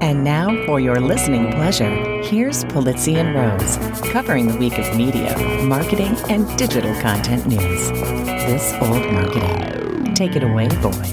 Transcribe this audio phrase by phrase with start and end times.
[0.00, 1.90] And now, for your listening pleasure,
[2.22, 3.76] here's Polizzi and Rose,
[4.12, 7.90] covering the week of media, marketing, and digital content news.
[7.90, 10.14] This old marketing.
[10.14, 11.12] Take it away, boys.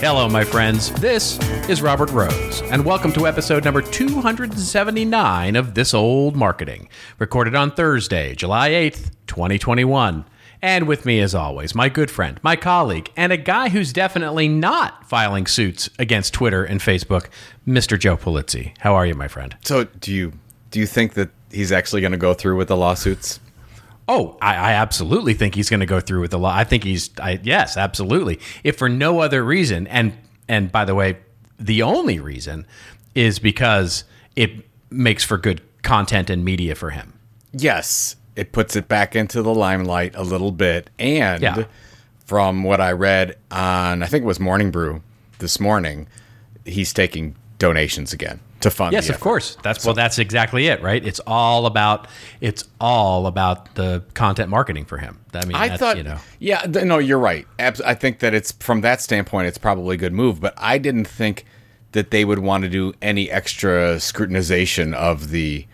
[0.00, 0.90] Hello, my friends.
[0.94, 1.38] This
[1.68, 6.88] is Robert Rose, and welcome to episode number 279 of This Old Marketing,
[7.20, 10.24] recorded on Thursday, July 8th, 2021.
[10.62, 14.46] And with me, as always, my good friend, my colleague, and a guy who's definitely
[14.46, 17.28] not filing suits against Twitter and Facebook,
[17.66, 17.98] Mr.
[17.98, 18.76] Joe Polizzi.
[18.78, 19.56] How are you, my friend?
[19.62, 20.32] So, do you
[20.70, 23.40] do you think that he's actually going to go through with the lawsuits?
[24.06, 26.54] Oh, I, I absolutely think he's going to go through with the law.
[26.54, 28.40] I think he's, I, yes, absolutely.
[28.64, 30.16] If for no other reason, and
[30.48, 31.18] and by the way,
[31.58, 32.66] the only reason
[33.14, 34.04] is because
[34.36, 34.50] it
[34.90, 37.12] makes for good content and media for him.
[37.52, 40.88] Yes, it puts it back into the limelight a little bit.
[40.98, 41.64] And Yeah.
[42.24, 45.02] from what I read on, I think it was Morning Brew
[45.40, 46.06] this morning,
[46.64, 48.92] he's taking donations again to fund.
[48.94, 49.56] Yes, of course.
[49.62, 49.94] That's well.
[49.94, 51.04] That's exactly it, right?
[51.04, 52.06] It's all about
[52.40, 55.18] it's all about the content marketing for him.
[55.34, 57.46] I mean, I that's, thought, you know, yeah, th- no, you're right.
[57.58, 60.40] Abs- I think that it's from that standpoint, it's probably a good move.
[60.40, 61.44] But I didn't think
[61.92, 65.66] that they would want to do any extra scrutinization of the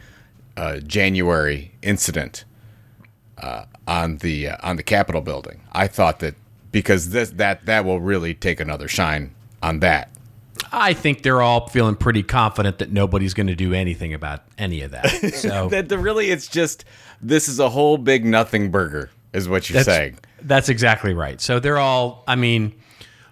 [0.57, 2.45] uh, January incident
[3.39, 5.61] uh, on the uh, on the Capitol building.
[5.73, 6.35] I thought that
[6.73, 10.11] because this that that will really take another shine on that.
[10.73, 14.81] I think they're all feeling pretty confident that nobody's going to do anything about any
[14.83, 15.07] of that.
[15.35, 16.85] So That the, really, it's just
[17.21, 20.19] this is a whole big nothing burger, is what you're that's, saying.
[20.43, 21.41] That's exactly right.
[21.41, 22.25] So they're all.
[22.27, 22.73] I mean,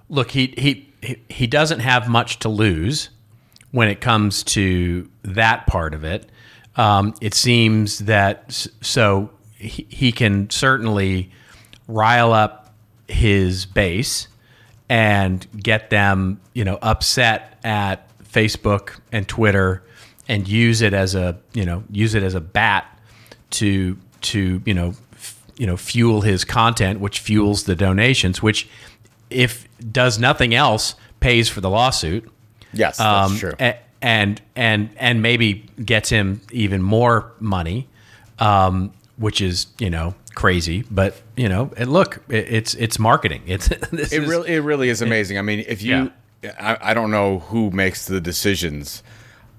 [0.08, 3.10] look, he he he- he doesn't have much to lose
[3.72, 6.30] when it comes to that part of it.
[6.76, 9.30] Um, it seems that so
[9.64, 11.30] he, he can certainly
[11.88, 12.72] rile up
[13.08, 14.28] his base
[14.88, 19.82] and get them, you know, upset at Facebook and Twitter
[20.28, 22.86] and use it as a, you know, use it as a bat
[23.50, 28.68] to to, you know, f- you know, fuel his content, which fuels the donations, which
[29.30, 32.30] if does nothing else pays for the lawsuit.
[32.72, 33.52] Yes, that's Um, true.
[33.60, 37.86] a- and and and maybe gets him even more money,
[38.38, 40.84] um, which is you know crazy.
[40.90, 43.42] But you know, and look, it, it's it's marketing.
[43.46, 45.38] It's this It is- really, it really is amazing.
[45.38, 46.10] I mean, if you,
[46.58, 49.02] I, I don't know who makes the decisions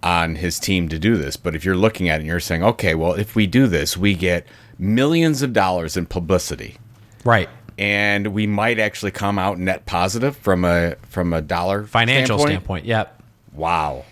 [0.04, 2.64] on his team to do this, but if you're looking at it and you're saying,
[2.64, 4.46] okay, well, if we do this, we get
[4.78, 6.78] millions of dollars in publicity,
[7.24, 12.38] right and we might actually come out net positive from a from a dollar financial
[12.40, 12.84] standpoint.
[12.84, 12.86] standpoint.
[12.86, 13.24] Yep.
[13.54, 14.06] Wow,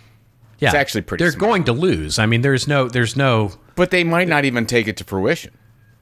[0.59, 1.39] Yeah, It's actually pretty They're smart.
[1.49, 2.17] going to lose.
[2.19, 3.51] I mean, there's no, there's no.
[3.75, 5.53] But they might not even take it to fruition.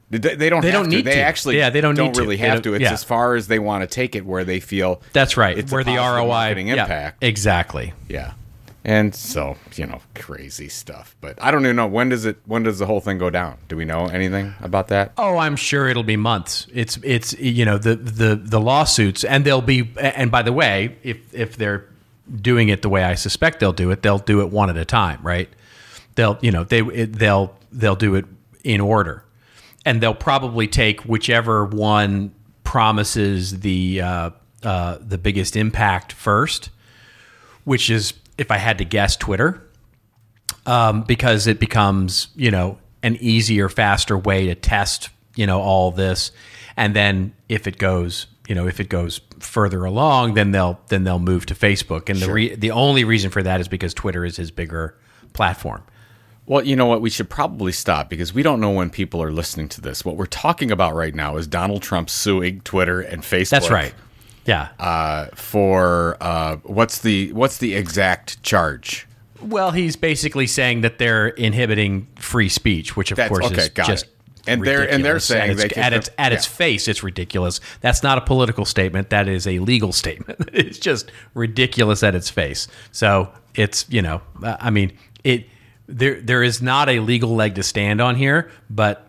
[0.10, 0.62] They, they don't.
[0.62, 0.96] They have don't to.
[0.98, 1.22] need They to.
[1.22, 1.58] actually.
[1.58, 2.22] Yeah, they don't need to.
[2.22, 2.74] really They have don't- to.
[2.76, 2.92] It's yeah.
[2.94, 5.58] as far as they want to take it, where they feel That's right.
[5.58, 7.24] It's where the ROI yeah, impact.
[7.24, 7.94] exactly.
[8.10, 8.34] Yeah.
[8.84, 11.16] And so, you know, crazy stuff.
[11.22, 13.58] But I don't even know when does it when does the whole thing go down?
[13.70, 15.14] Do we know anything about that?
[15.20, 16.66] Oh, I'm sure it'll be months.
[16.74, 19.88] It's it's you know the the the lawsuits, and they'll be.
[20.00, 21.86] And by the way, if if they're
[22.42, 24.86] doing it the way I suspect they'll do it, they'll do it one at a
[24.86, 25.48] time, right?
[26.16, 28.26] They'll you know they it, they'll they'll do it
[28.64, 29.24] in order,
[29.86, 32.34] and they'll probably take whichever one
[32.64, 34.30] promises the uh,
[34.64, 36.70] uh, the biggest impact first,
[37.64, 39.68] which is if I had to guess, Twitter.
[40.68, 45.92] Um, because it becomes you know an easier, faster way to test you know all
[45.92, 46.32] this,
[46.78, 51.04] and then if it goes you know if it goes further along, then they'll then
[51.04, 54.24] they'll move to Facebook, and the re- the only reason for that is because Twitter
[54.24, 54.96] is his bigger
[55.34, 55.82] platform.
[56.48, 57.02] Well, you know what?
[57.02, 60.04] We should probably stop because we don't know when people are listening to this.
[60.04, 63.50] What we're talking about right now is Donald Trump suing Twitter and Facebook.
[63.52, 63.94] That's right.
[64.46, 64.70] Yeah.
[64.80, 69.08] Uh, for uh, what's the what's the exact charge?
[69.44, 73.70] well, he's basically saying that they're inhibiting free speech, which of That's- course okay, is
[73.70, 74.12] got just it.
[74.48, 76.52] And they're- and they're saying at its, at its at its yeah.
[76.56, 77.60] face, it's ridiculous.
[77.82, 79.10] That's not a political statement.
[79.12, 80.50] That is a legal statement.
[80.54, 82.68] it's just ridiculous at its face.
[82.92, 84.92] So it's you know, I mean,
[85.24, 85.46] it
[85.92, 89.08] there there is not a legal leg to stand on here, but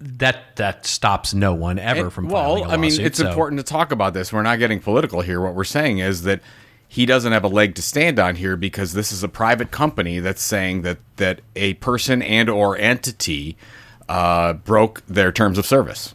[0.00, 3.64] that that stops no one ever from well, a I mean, it's so- important to
[3.64, 4.32] talk about this.
[4.32, 5.40] We're not getting political here.
[5.40, 6.40] What we're saying is that
[6.88, 10.18] he doesn't have a leg to stand on here because this is a private company
[10.18, 13.56] that's saying that that a person and or entity
[14.08, 16.14] uh, broke their terms of service.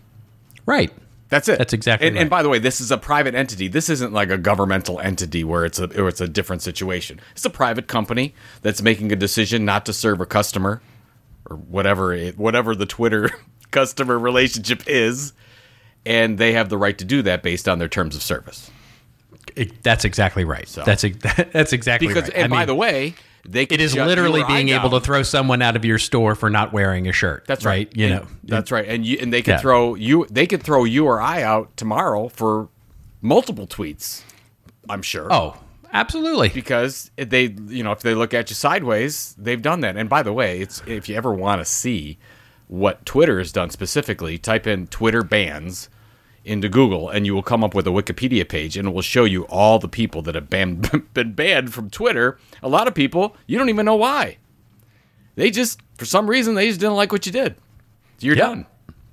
[0.66, 0.92] right.
[1.30, 1.58] That's it.
[1.58, 2.22] That's exactly And, right.
[2.22, 3.68] and by the way, this is a private entity.
[3.68, 7.20] This isn't like a governmental entity where it's a where it's a different situation.
[7.34, 10.82] It's a private company that's making a decision not to serve a customer
[11.50, 13.30] or whatever it, whatever the Twitter
[13.72, 15.34] customer relationship is,
[16.06, 18.72] and they have the right to do that based on their terms of service.
[19.56, 20.68] It- that's exactly right.
[20.68, 21.18] That's ex-
[21.52, 22.34] that's exactly Because, right.
[22.36, 23.16] and I by mean, the way,
[23.46, 26.74] they it is literally being able to throw someone out of your store for not
[26.74, 27.46] wearing a shirt.
[27.48, 27.88] That's right.
[27.88, 27.98] right.
[27.98, 28.88] You And- know, that's right.
[28.88, 29.60] And you and they could Yeah.
[29.60, 30.26] throw you.
[30.30, 32.70] They could throw you or I out tomorrow for
[33.22, 34.22] multiple tweets.
[34.90, 35.28] I'm sure.
[35.32, 35.58] Oh,
[35.94, 36.50] absolutely.
[36.50, 40.22] because they you know if they look at you sideways they've done that and by
[40.22, 42.18] the way it's if you ever want to see
[42.68, 45.88] what twitter has done specifically type in twitter bans
[46.48, 49.24] into google and you will come up with a wikipedia page and it will show
[49.26, 50.82] you all the people that have ban-
[51.14, 54.38] been banned from twitter a lot of people you don't even know why
[55.36, 57.56] they just for some reason they just didn't like what you did
[58.20, 58.46] you're Yep.
[58.48, 58.66] done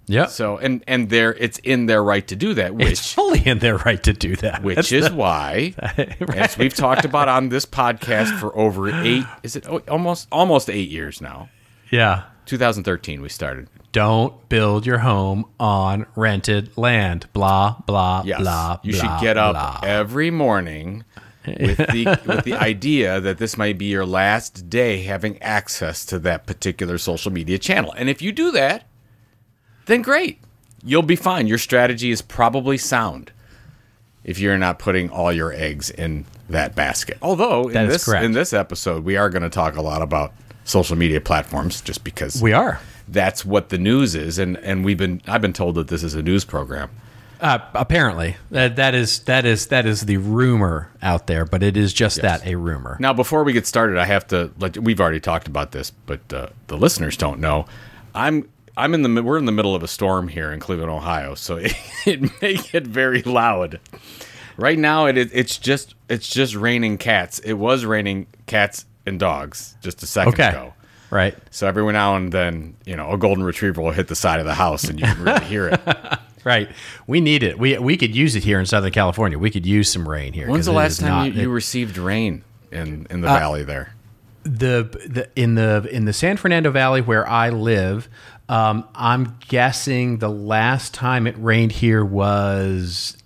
[0.07, 0.27] Yeah.
[0.27, 3.59] so and and they're it's in their right to do that which it's fully in
[3.59, 4.63] their right to do that.
[4.63, 5.75] which That's is the- why,
[6.35, 10.69] as we've talked about on this podcast for over eight, is it oh, almost almost
[10.71, 11.49] eight years now?
[11.91, 12.25] yeah.
[12.47, 13.69] 2013 we started.
[13.95, 17.29] Don't build your home on rented land.
[17.33, 18.79] Blah blah Yes, blah.
[18.83, 19.81] you blah, should get up blah.
[19.89, 21.05] every morning
[21.47, 26.19] with the with the idea that this might be your last day having access to
[26.19, 28.89] that particular social media channel, and if you do that,
[29.87, 30.41] then great,
[30.83, 31.47] you'll be fine.
[31.47, 33.31] Your strategy is probably sound.
[34.25, 37.19] If you're not putting all your eggs in that basket.
[37.23, 38.25] Although in this correct.
[38.25, 40.33] in this episode we are going to talk a lot about
[40.65, 42.81] social media platforms just because We are.
[43.09, 46.15] That's what the news is and and we've been I've been told that this is
[46.15, 46.91] a news program.
[47.41, 51.77] Uh, apparently, that that is that is that is the rumor out there, but it
[51.77, 52.97] is just that a rumor.
[53.01, 56.33] Now, before we get started, I have to like we've already talked about this, but
[56.33, 57.67] uh, the listeners don't know.
[58.15, 58.49] I'm
[58.79, 61.57] I'm in the we're in the middle of a storm here in Cleveland, Ohio, so
[61.57, 61.75] it,
[62.07, 63.79] it may get very loud.
[64.57, 67.41] Right now, it is it's just it's just raining cats.
[67.41, 70.49] It was raining cats and dogs just a second Okay.
[70.49, 70.73] ago.
[71.15, 71.37] Right.
[71.51, 74.47] So every now and then, you know, a golden retriever will hit the side of
[74.47, 75.81] the house, and you can really hear it.
[76.45, 76.69] Right.
[77.07, 77.59] We need it.
[77.59, 79.39] We we could use it here in Southern California.
[79.39, 80.47] We could use some rain here.
[80.47, 83.39] When's 'cause the last time not- you, you it- received rain in in the Uh,
[83.39, 83.95] valley there?
[84.43, 88.11] the the in the in the San Fernando Valley where I live,
[88.51, 93.17] um, I'm guessing the last time it rained here was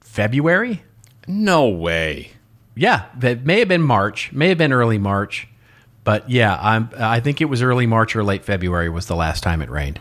[0.00, 0.82] February.
[1.28, 2.32] No way.
[2.74, 5.46] Yeah, it may have been March, may have been early March,
[6.04, 9.42] but yeah, I'm I think it was early March or late February was the last
[9.42, 10.00] time it rained.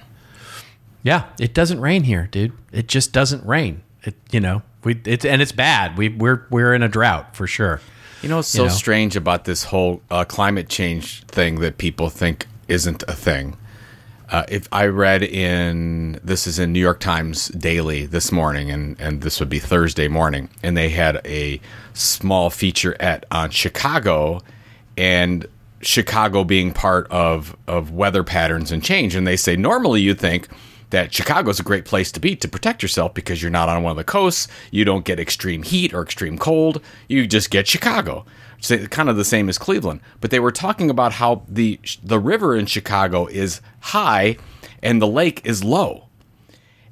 [1.03, 2.53] Yeah, it doesn't rain here, dude.
[2.71, 3.83] It just doesn't rain.
[4.03, 5.98] It you know we it's and it's bad.
[5.98, 7.81] We we're we're in a drought for sure.
[8.21, 8.69] You know it's so know?
[8.69, 13.57] strange about this whole uh, climate change thing that people think isn't a thing?
[14.30, 19.00] Uh, if I read in this is in New York Times Daily this morning, and
[19.00, 21.59] and this would be Thursday morning, and they had a
[21.94, 24.42] small featurette on Chicago,
[24.95, 25.45] and
[25.81, 30.48] Chicago being part of of weather patterns and change, and they say normally you think
[30.92, 33.92] that Chicago's a great place to be to protect yourself because you're not on one
[33.92, 38.25] of the coasts, you don't get extreme heat or extreme cold, you just get Chicago.
[38.60, 42.19] So kind of the same as Cleveland, but they were talking about how the the
[42.19, 44.38] river in Chicago is high
[44.83, 46.07] and the lake is low.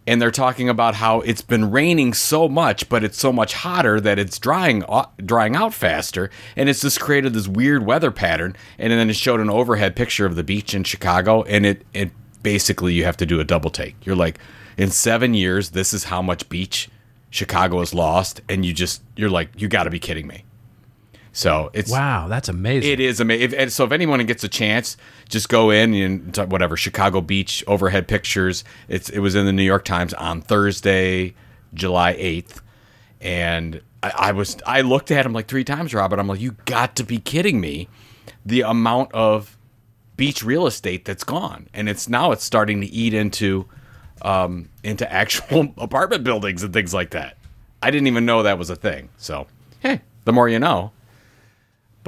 [0.09, 4.01] And they're talking about how it's been raining so much, but it's so much hotter
[4.01, 4.83] that it's drying
[5.23, 8.55] drying out faster, and it's just created this weird weather pattern.
[8.79, 12.09] And then it showed an overhead picture of the beach in Chicago, and it it
[12.41, 14.03] basically you have to do a double take.
[14.03, 14.39] You're like,
[14.77, 16.89] in seven years, this is how much beach
[17.29, 20.43] Chicago has lost, and you just you're like, you got to be kidding me.
[21.31, 22.91] So it's Wow, that's amazing.
[22.91, 23.69] it is amazing.
[23.69, 24.97] So if anyone gets a chance,
[25.29, 28.63] just go in and whatever Chicago Beach overhead pictures.
[28.87, 31.35] It's it was in the New York Times on Thursday,
[31.73, 32.61] July eighth,
[33.21, 36.19] and I, I was I looked at him like three times, Robert.
[36.19, 37.87] I'm like, you got to be kidding me!
[38.45, 39.55] The amount of
[40.17, 43.67] beach real estate that's gone, and it's now it's starting to eat into
[44.23, 47.37] um, into actual apartment buildings and things like that.
[47.83, 49.09] I didn't even know that was a thing.
[49.17, 49.47] So
[49.79, 50.91] hey, the more you know.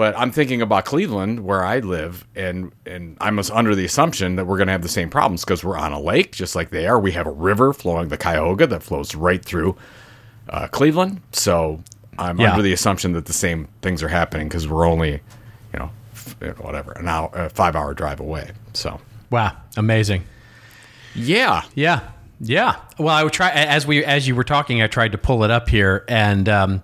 [0.01, 4.47] But I'm thinking about Cleveland, where I live, and and I'm under the assumption that
[4.47, 6.87] we're going to have the same problems because we're on a lake, just like they
[6.87, 6.99] are.
[6.99, 9.77] We have a river flowing, the Cuyahoga, that flows right through
[10.49, 11.21] uh, Cleveland.
[11.33, 11.83] So
[12.17, 12.49] I'm Yeah.
[12.49, 15.11] under the assumption that the same things are happening because we're only,
[15.71, 18.49] you know, f- whatever, an hour, a five hour drive away.
[18.73, 20.23] So wow, amazing.
[21.13, 21.99] yeah, Yeah,
[22.39, 22.77] yeah.
[22.97, 24.81] Well, I would try as we as you were talking.
[24.81, 26.81] I tried to pull it up here and um,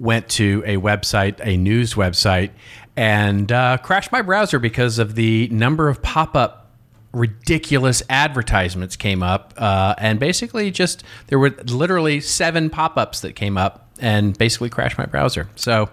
[0.00, 2.50] went to a website, a news website,
[2.96, 6.72] and uh, crashed my browser because of the number of pop up
[7.12, 13.34] ridiculous advertisements came up, uh, and basically just there were literally seven pop ups that
[13.34, 15.48] came up and basically crashed my browser.
[15.54, 15.88] So.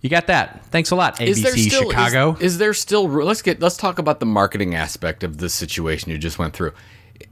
[0.00, 0.66] You got that.
[0.66, 2.32] Thanks a lot, is there ABC still Chicago.
[2.32, 3.06] Is, is there still?
[3.06, 6.72] Let's get let's talk about the marketing aspect of this situation you just went through.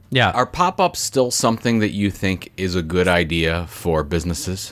[0.09, 0.31] Yeah.
[0.31, 4.71] Are pop-ups still something that you think is a good idea for businesses?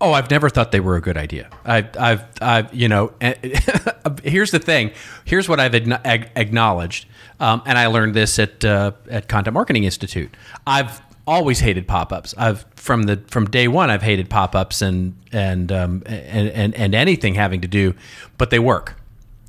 [0.00, 1.48] Oh, I've never thought they were a good idea.
[1.64, 3.12] I've, I've, I've you know,
[4.22, 4.90] here's the thing.
[5.24, 7.06] Here's what I've acknowledged,
[7.40, 10.34] um, and I learned this at uh, at Content Marketing Institute.
[10.66, 12.34] I've always hated pop-ups.
[12.36, 13.90] I've from the from day one.
[13.90, 17.94] I've hated pop-ups and and um, and, and and anything having to do,
[18.36, 18.96] but they work.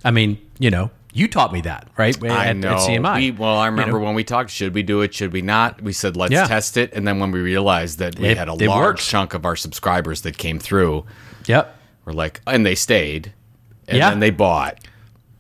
[0.06, 2.16] I mean, you know, you taught me that, right?
[2.24, 2.74] I at, know.
[2.74, 3.16] At CMI.
[3.18, 5.14] We, well, I remember You know, when we talked, should we do it?
[5.14, 5.82] Should we not?
[5.82, 6.46] We said, let's Yeah.
[6.48, 6.94] test it.
[6.94, 9.02] And then when we realized that we It- had a large worked.
[9.02, 11.06] chunk of our subscribers that came through,
[11.48, 11.76] Yep.
[12.06, 13.34] we're like, and they stayed,
[13.88, 14.10] and Yeah.
[14.12, 14.80] then they bought.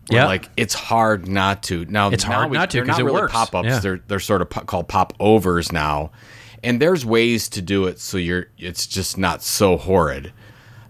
[0.09, 0.25] Yeah.
[0.25, 1.85] like, it's hard not to.
[1.89, 3.33] Now, It's now hard we- not to they're 'cause not it really works.
[3.33, 3.67] pop-ups.
[3.67, 3.79] Yeah.
[3.79, 6.11] They're, they're sort of po- called pop-overs now.
[6.63, 10.31] And there's ways to do it so you're it's just not so horrid.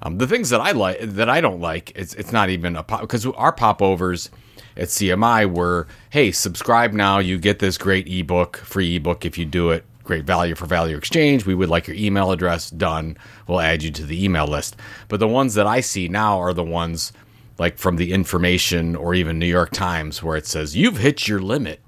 [0.04, 2.84] Um, the things that I like that I don't like, it's it's not even a
[2.84, 4.30] pop because our popovers
[4.78, 9.46] at CMI were, hey, subscribe now, you get this great ebook, free ebook if you
[9.46, 9.84] do it.
[10.04, 11.46] Great value for value exchange.
[11.46, 13.18] We would like your email address done.
[13.48, 14.78] We'll add you to the email list.
[15.10, 17.12] But the ones that I see now are the ones
[17.60, 21.40] like from the information or even New York Times where it says you've hit your
[21.40, 21.82] limit,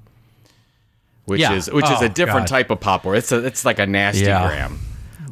[1.26, 1.54] which Yeah.
[1.54, 2.56] is which is Oh, a different God.
[2.56, 3.06] type of pop.
[3.06, 4.48] Or it's a it's like a nasty Yeah.
[4.48, 4.80] gram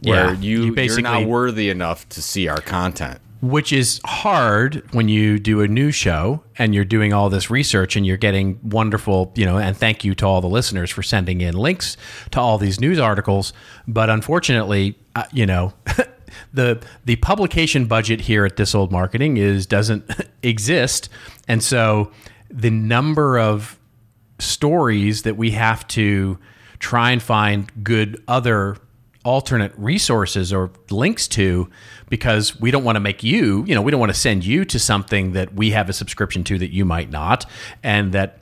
[0.03, 0.39] where Yeah.
[0.39, 3.19] you, You are not worthy enough to see our content.
[3.41, 7.95] Which is hard when you do a new show and you're doing all this research
[7.95, 11.41] and you're getting wonderful, you know, and thank you to all the listeners for sending
[11.41, 11.97] in links
[12.31, 13.53] to all these news articles.
[13.87, 15.73] But unfortunately, uh, you know,
[16.53, 20.09] the the publication budget here at this old marketing is doesn't
[20.43, 21.09] exist,
[21.47, 22.11] and so
[22.49, 23.77] the number of
[24.39, 26.37] stories that we have to
[26.79, 28.77] try and find good other
[29.27, 31.69] alternate resources or links to
[32.07, 34.63] because we don't want to make you, you know, we don't want to send you
[34.63, 37.45] to something that we have a subscription to that you might not
[37.83, 38.39] and that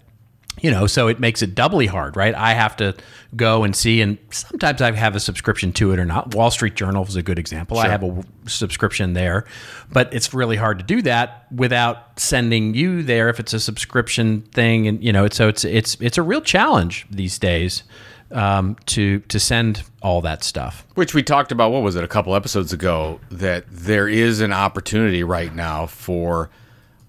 [0.62, 2.34] you know, so it makes it doubly hard, right?
[2.34, 2.96] I have to
[3.36, 6.34] go and see, and sometimes I have a subscription to it or not.
[6.34, 7.78] Wall Street Journal is a good example.
[7.78, 9.44] I have a subscription there,
[9.92, 14.44] but it's really hard to do that without sending you there if it's a subscription
[14.54, 17.84] thing, and you know, it's, so it's it's it's a real challenge these days
[18.32, 20.86] um, to to send all that stuff.
[20.96, 24.54] Which we talked about, what was it, a couple episodes ago, that there is an
[24.54, 26.50] opportunity right now for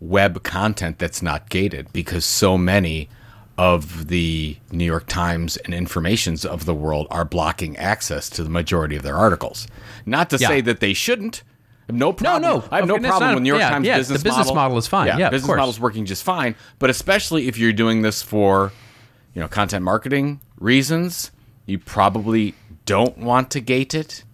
[0.00, 3.08] web content that's not gated because so many
[3.58, 8.50] of the New York Times and informations of the world are blocking access to the
[8.50, 9.66] majority of their articles.
[10.04, 10.48] Not to Yeah.
[10.48, 11.42] say that they shouldn't.
[11.88, 12.42] I have no problem.
[12.42, 12.64] no.
[12.70, 14.76] I have no problem not- with New York yeah, Times yeah, the business business model
[14.76, 15.06] is fine.
[15.06, 16.54] Yeah, of business model is working just fine.
[16.78, 18.72] But especially if you're doing this for,
[19.36, 21.30] you know, content marketing reasons,
[21.66, 22.54] you probably
[22.86, 24.24] don't want to gate it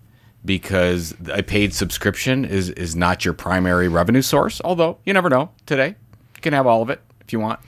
[0.44, 4.60] because a paid subscription is is not your primary revenue source.
[4.64, 5.50] Although you never know.
[5.66, 7.58] Today, you can have all of it if you want.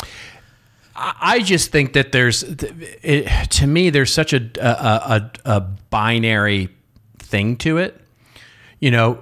[0.97, 6.69] I just think that there's, it, to me, there's such a, a, a, a binary
[7.19, 8.01] thing to it.
[8.79, 9.19] You know,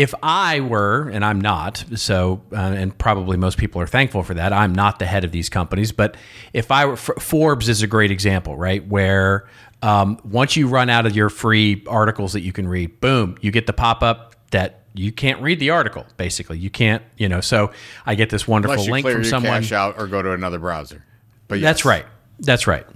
[0.00, 4.32] if I were, and I'm not, so, uh, and probably most people are thankful for
[4.32, 6.16] that, I'm not the head of these companies, but
[6.54, 8.86] if I were, F- Forbes is a great example, right?
[8.88, 9.46] Where
[9.82, 13.50] um, once you run out of your free articles that you can read, boom, you
[13.50, 16.56] get the pop up that you can't read the article, basically.
[16.58, 17.70] You can't, you know, so
[18.06, 19.60] I get this wonderful link from your someone.
[19.60, 21.04] cache out or go to another browser.
[21.46, 22.06] But That's right.
[22.38, 22.86] That's right.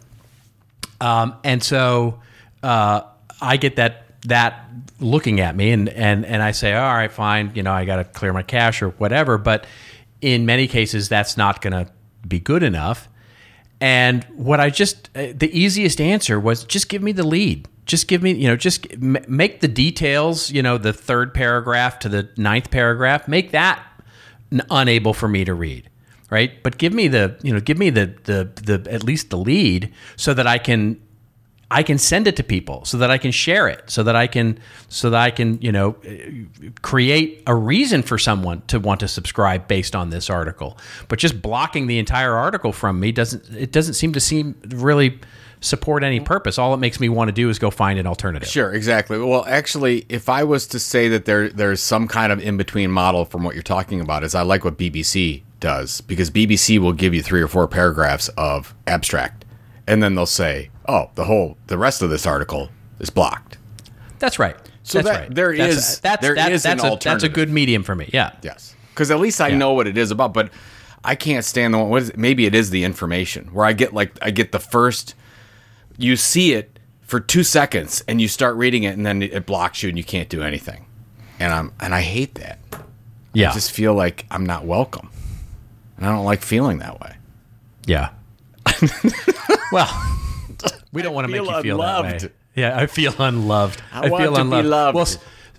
[1.02, 2.22] Um, and so
[2.62, 3.02] uh,
[3.42, 4.66] I get that that
[5.00, 7.52] looking at me, and and and I say, all right, fine.
[7.54, 9.38] You know, I got to clear my cache or whatever.
[9.38, 9.66] But
[10.20, 11.90] in many cases, that's not going to
[12.26, 13.08] be good enough.
[13.80, 17.68] And what I just uh, the easiest answer was just give me the lead.
[17.86, 22.08] Just give me, you know, just make the details, you know, the third paragraph to
[22.08, 23.84] the ninth paragraph, make that
[24.70, 25.90] unable for me to read
[26.30, 29.36] right but give me the you know give me the the the at least the
[29.36, 31.00] lead so that i can
[31.70, 34.26] i can send it to people so that i can share it so that i
[34.26, 35.96] can so that i can you know
[36.82, 40.78] create a reason for someone to want to subscribe based on this article.
[41.08, 45.18] But just blocking the entire article from me doesn't it doesn't seem to seem really
[45.60, 46.58] support any purpose.
[46.58, 48.48] All it makes me want to do is go find an alternative.
[48.48, 49.18] Sure, exactly.
[49.18, 52.90] Well, actually, if I was to say that there there's some kind of in between
[52.90, 56.92] model from what you're talking about, is I like what BBC does because BBC will
[56.92, 59.43] give you three or four paragraphs of abstract,
[59.86, 63.58] and then they'll say, "Oh, the whole the rest of this article is blocked."
[64.20, 67.04] that's right So that's that- right there that's, is- that's, there that- is an that's
[67.04, 69.86] a, that's a good medium for me yeah Yes, because at least I know what
[69.86, 70.32] it is about.
[70.32, 70.50] But
[71.04, 71.90] I can't stand the one.
[71.90, 72.16] What is it?
[72.18, 75.14] Maybe it is the information where I get like I get the first.
[75.98, 79.82] You see it for two seconds, and you start reading it, and then it blocks
[79.82, 80.86] you, and you can't do anything.
[81.38, 82.58] And I'm and I hate that.
[83.34, 85.10] yeah I just feel like I'm not welcome,
[85.98, 87.16] and I don't like feeling that way.
[87.86, 88.10] Yeah.
[89.72, 89.88] well,
[90.92, 92.30] We don't want to make you feel that way.
[92.54, 93.82] Yeah, I feel unloved.
[93.92, 94.94] I want feel to be loved.
[94.94, 95.08] Well,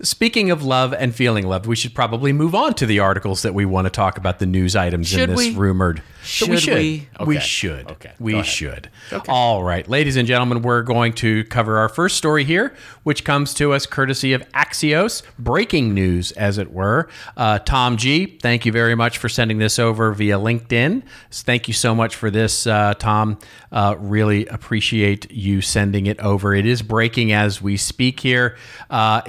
[0.02, 3.54] speaking of love and feeling loved, we should probably move on to the articles that
[3.54, 5.54] we want to talk about the news items in this we?
[5.54, 6.02] rumored.
[6.22, 6.74] So we Should should.
[6.74, 7.08] we?
[7.24, 7.90] We should.
[7.92, 8.90] Okay, We should.
[9.28, 12.74] All right, ladies and gentlemen, we're going to cover our first story here,
[13.04, 17.08] which comes to us courtesy of Axios, breaking news, as it were.
[17.36, 21.04] Uh, Tom G, thank you very much for sending this over via LinkedIn.
[21.30, 23.38] Thank you so much for this, uh, Tom.
[23.70, 26.54] Uh, really appreciate you sending it over.
[26.54, 28.56] It is breaking as we speak here.
[28.90, 29.22] Uh,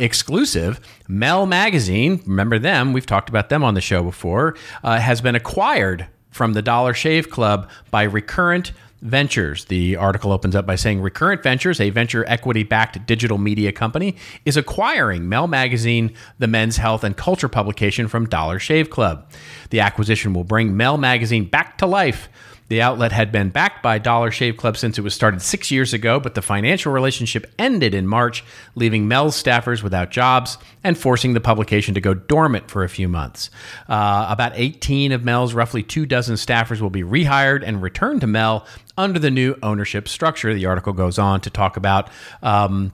[0.57, 0.79] exclusive.
[1.07, 2.93] Mel Magazine, remember them?
[2.93, 4.55] We've talked about them on the show before.
[4.83, 8.71] Uh, has been acquired from the Dollar Shave Club by Recurrent
[9.01, 9.65] Ventures.
[9.65, 14.15] The article opens up by saying Recurrent Ventures, a venture equity backed digital media company,
[14.43, 19.29] is acquiring Mel Magazine, the men's health and culture publication from Dollar Shave Club.
[19.69, 22.27] The acquisition will bring Mel Magazine back to life.
[22.69, 25.93] The outlet had been backed by Dollar Shave Club since it was started six years
[25.93, 28.43] ago, but the financial relationship ended in March,
[28.75, 33.07] leaving Mel's staffers without jobs and forcing the publication to go dormant for a few
[33.07, 33.49] months.
[33.87, 38.27] Uh, about 18 of Mel's roughly two dozen staffers will be rehired and returned to
[38.27, 38.65] Mel
[38.97, 40.53] under the new ownership structure.
[40.53, 42.09] The article goes on to talk about.
[42.41, 42.91] Um,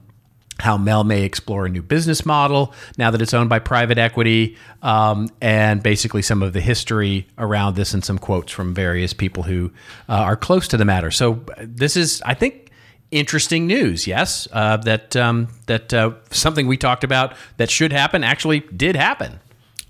[0.60, 4.56] how Mel may explore a new business model now that it's owned by private equity,
[4.82, 9.42] um, and basically some of the history around this and some quotes from various people
[9.42, 9.72] who
[10.08, 11.10] uh, are close to the matter.
[11.10, 12.70] So uh, this is, I think,
[13.10, 14.06] interesting news.
[14.06, 18.96] Yes, uh, that um, that uh, something we talked about that should happen actually did
[18.96, 19.40] happen.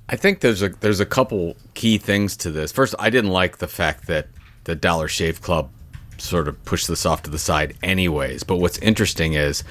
[0.08, 2.72] I think there's a there's a couple key things to this.
[2.72, 4.28] First, I didn't like the fact that
[4.64, 5.70] the Dollar Shave Club
[6.18, 8.44] sort of pushed this off to the side anyways.
[8.44, 9.64] But what's interesting is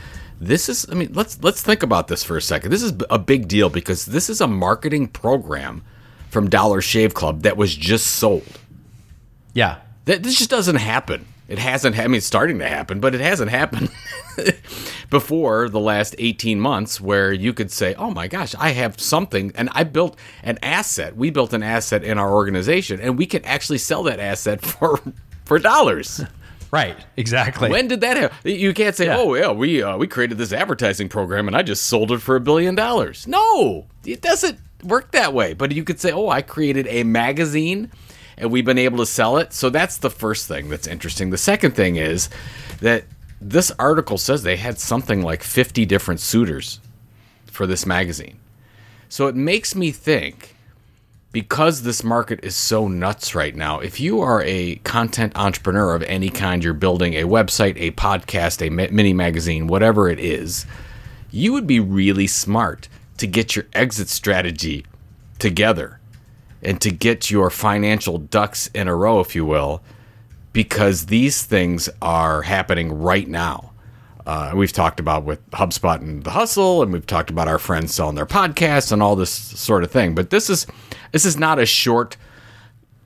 [0.46, 2.72] this is I mean, let's let's think about this for a second.
[2.72, 5.84] This is a big deal because this is a marketing program
[6.30, 8.60] from Dollar Shave Club that was just sold.
[9.54, 11.28] Yeah, That this just doesn't happen.
[11.48, 12.00] It hasn't.
[12.00, 13.90] I mean, it's starting to happen, but it hasn't happened
[15.10, 19.52] before the last eighteen months, where you could say, "Oh my gosh, I have something,"
[19.56, 21.16] and I built an asset.
[21.18, 25.02] We built an asset in our organization, and we can actually sell that asset for
[25.46, 26.22] for dollars.
[26.74, 27.70] Right, exactly.
[27.70, 28.38] When did that happen?
[28.52, 29.18] You can't say, Yeah.
[29.18, 32.36] "Oh yeah, we uh, we created this advertising program and I just sold it for
[32.36, 35.54] a billion dollars." No, it doesn't work that way.
[35.54, 37.90] But you could say, "Oh, I created a magazine
[38.38, 41.30] and we've been able to sell it." So that's the first thing that's interesting.
[41.30, 42.30] The second thing is
[42.82, 43.06] that
[43.40, 46.80] this article says they had something like 50 different suitors
[47.46, 48.40] for this magazine.
[49.10, 50.53] So it makes me think
[51.34, 56.04] because this market is so nuts right now, if you are a content entrepreneur of
[56.04, 60.68] any kind, you're building a website, a podcast, a mini magazine, whatever it is,
[61.32, 64.86] you would be really smart to get your exit strategy
[65.40, 66.00] together
[66.62, 69.82] and to get your financial ducks in a row, if you will,
[70.54, 73.72] because these things are happening right now.
[74.28, 77.94] Uh, we've talked about with HubSpot and the Hustle, and we've talked about our friends
[77.94, 80.14] selling their podcasts and all this sort of thing.
[80.14, 80.68] But this is
[81.14, 82.18] this is not a short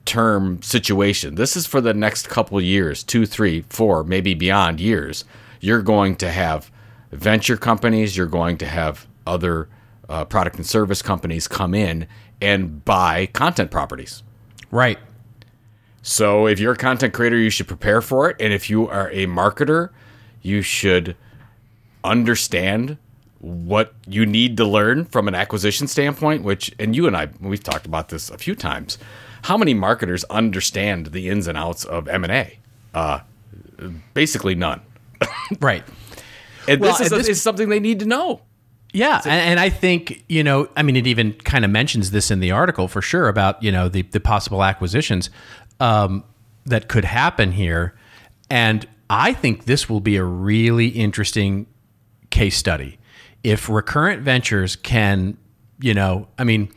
[0.04, 1.36] term situation.
[1.36, 5.24] This is for the next couple years, two, three, four, maybe beyond years.
[5.60, 6.72] You're going to have
[7.12, 8.16] venture companies.
[8.16, 9.68] You're going to have other
[10.08, 12.08] uh, product and service companies come in
[12.40, 14.22] and buy content properties.
[14.70, 14.98] right.
[16.00, 18.36] So if you're a content creator, you should prepare for it.
[18.40, 19.90] And if you are a marketer,
[20.40, 21.16] you should
[22.02, 22.96] understand
[23.40, 27.62] what you need to learn from an acquisition standpoint, which, and you and I, we've
[27.62, 28.98] talked about this a few times.
[29.42, 32.58] How many marketers understand the ins and outs of M&A?
[32.94, 33.20] Uh,
[34.14, 34.80] basically none.
[35.60, 35.82] Right.
[36.66, 38.42] And Well, this, is, and this- is something they need to know.
[38.92, 42.30] Yeah, and, and I think you know, I mean, it even kind of mentions this
[42.30, 45.28] in the article for sure about you know the the possible acquisitions
[45.78, 46.24] um,
[46.64, 47.94] that could happen here,
[48.48, 51.66] and I think this will be a really interesting
[52.30, 52.98] case study
[53.48, 55.38] if recurrent ventures can,
[55.80, 56.70] you know, I mean,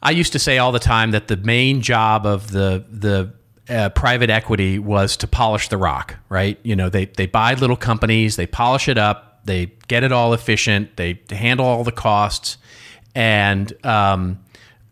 [0.00, 3.34] I used to say all the time that the main job of the the
[3.68, 6.60] uh, private equity was to polish the rock, right?
[6.62, 10.32] You know, they they buy little companies, they polish it up, they get it all
[10.32, 12.56] efficient, they handle all the costs,
[13.16, 14.38] and um,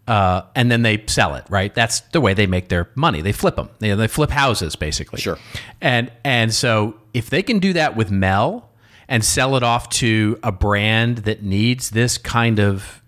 [0.08, 1.72] uh, and then they sell it, right?
[1.72, 3.20] That's the way they make their money.
[3.20, 3.70] They flip them.
[3.78, 5.20] They, they flip houses, basically.
[5.20, 5.38] Sure.
[5.80, 8.71] And and so if they can do that with Mel
[9.12, 13.02] and sell it off to a brand that needs this kind of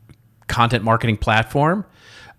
[0.49, 1.87] content marketing platform,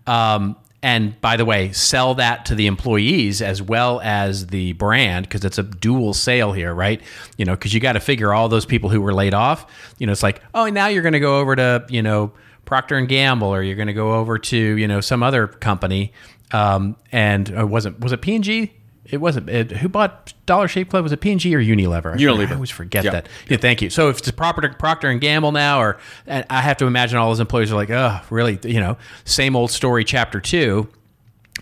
[0.06, 5.26] um, and by the way, sell that to the employees as well as the brand
[5.26, 7.02] because it's a dual sale here, right?
[7.38, 9.66] You know, because you got to figure all those people who were laid off.
[9.98, 12.30] You know, it's like, oh, now you're going to go over to you know
[12.66, 16.12] Procter and Gamble, or you're going to go over to you know some other company.
[16.52, 18.72] Um, and uh, was it was it P and G
[19.10, 19.48] It wasn't.
[19.48, 21.02] It, who bought Dollar Shave Club?
[21.04, 22.14] Was it P and G or Unilever?
[22.14, 22.50] I- Unilever.
[22.50, 23.12] I always forget Yep.
[23.12, 23.28] that.
[23.48, 23.90] Yeah, thank you.
[23.90, 27.28] So if it's Procter Procter and Gamble now, or and I have to imagine all
[27.28, 28.58] those employees are like, oh, really?
[28.64, 30.88] You know, same old story, chapter two,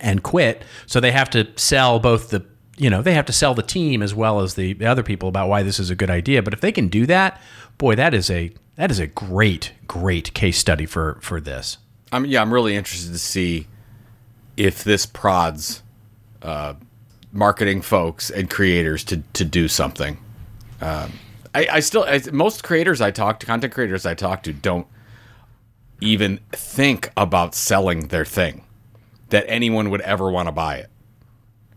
[0.00, 0.64] and quit.
[0.86, 2.44] So they have to sell both the
[2.76, 5.28] you know they have to sell the team as well as the, the other people
[5.28, 6.42] about why this is a good idea.
[6.42, 7.40] But if they can do that,
[7.78, 11.78] boy, that is a that is a great great case study for for this.
[12.10, 13.66] I'm yeah, I'm really interested to see
[14.56, 15.82] if this prods
[16.42, 16.74] uh,
[17.34, 20.16] marketing folks and creators to to do something.
[20.80, 21.12] Um,
[21.54, 24.86] I, I still I, most creators I talk to, content creators I talk to, don't
[26.00, 28.64] even think about selling their thing
[29.30, 30.90] that anyone would ever want to buy it.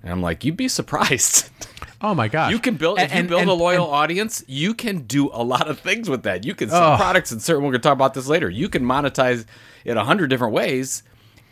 [0.03, 1.49] And I'm like, you'd be surprised.
[1.99, 2.51] Oh my gosh!
[2.51, 5.31] You can build if you And- build and- a loyal and- audience, you can do
[5.33, 6.45] a lot of things with that.
[6.45, 6.95] You can sell Oh.
[6.95, 8.51] products and certain we're gonna talk about this later.
[8.51, 9.45] You can monetize
[9.83, 11.01] it a hundred different ways.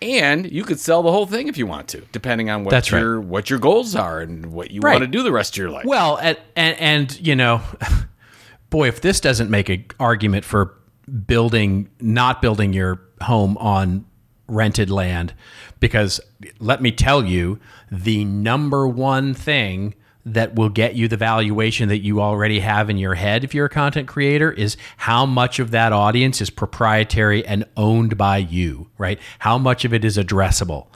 [0.02, 2.92] And you could sell the whole thing if you want to, depending on what That's
[2.92, 3.00] right.
[3.00, 4.94] your what your goals are and what you Right.
[4.94, 5.86] want to do the rest of your life.
[5.86, 7.62] Well, and, and and you know,
[8.70, 10.74] boy, if this doesn't make an argument for
[11.28, 14.06] building, not building your home on
[14.48, 15.34] rented land,
[15.80, 16.20] because
[16.60, 17.60] let me tell you,
[17.92, 22.98] the number one thing that will get you the valuation that you already have in
[22.98, 27.46] your head if you're a content creator is how much of that audience is proprietary
[27.46, 29.20] and owned by you, right?
[29.40, 30.88] How much of it is addressable?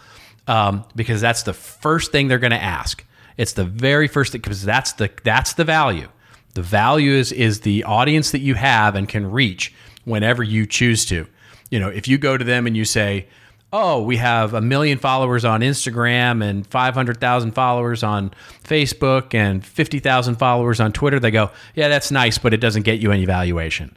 [0.47, 3.05] Um, because that's the first thing they're going to ask.
[3.37, 6.09] It's the very first thing because that's the that's the value.
[6.55, 9.73] The value is is the audience that you have and can reach
[10.05, 11.27] whenever you choose to.
[11.69, 13.27] You know, if you go to them and you say,
[13.71, 18.31] "Oh, we have a million followers on Instagram and 500,000 followers on
[18.63, 22.99] Facebook and 50,000 followers on Twitter," they go, "Yeah, that's nice, but it doesn't get
[22.99, 23.95] you any valuation."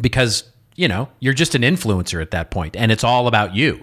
[0.00, 3.82] Because, you know, you're just an influencer at that point and it's all about you.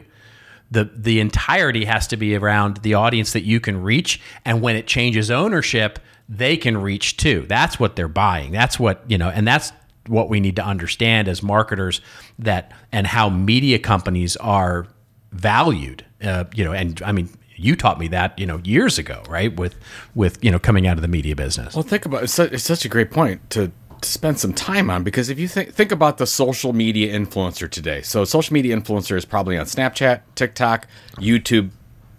[0.71, 4.75] The the entirety has to be around the audience that you can reach and when
[4.75, 5.99] it changes ownership
[6.31, 7.45] they can reach too.
[7.49, 8.51] That's what they're buying.
[8.51, 9.71] That's what you know and that's
[10.09, 12.01] what we need to understand as marketers
[12.37, 14.87] that and how media companies are
[15.31, 19.21] valued uh, you know and i mean you taught me that you know years ago
[19.29, 19.75] right with
[20.15, 21.75] with you know coming out of the media business.
[21.75, 24.89] Well, think about it's such, it's such a great point to, to spend some time
[24.89, 28.75] on because if you think think about the social media influencer today, so social media
[28.75, 31.71] influencer is probably on Snapchat, TikTok, YouTube,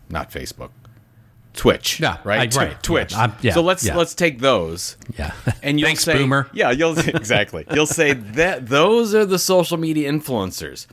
[0.08, 0.70] not Facebook,
[1.54, 2.82] Twitch, Yeah, right, I- right.
[2.82, 3.12] Twitch.
[3.12, 3.96] Yeah, yeah, so let's yeah.
[3.96, 4.96] let's take those.
[5.18, 5.32] yeah
[5.62, 6.48] And you'll Thanks, say, boomer.
[6.52, 7.66] Yeah, you'll exactly.
[7.72, 10.86] You'll say that those are the social media influencers.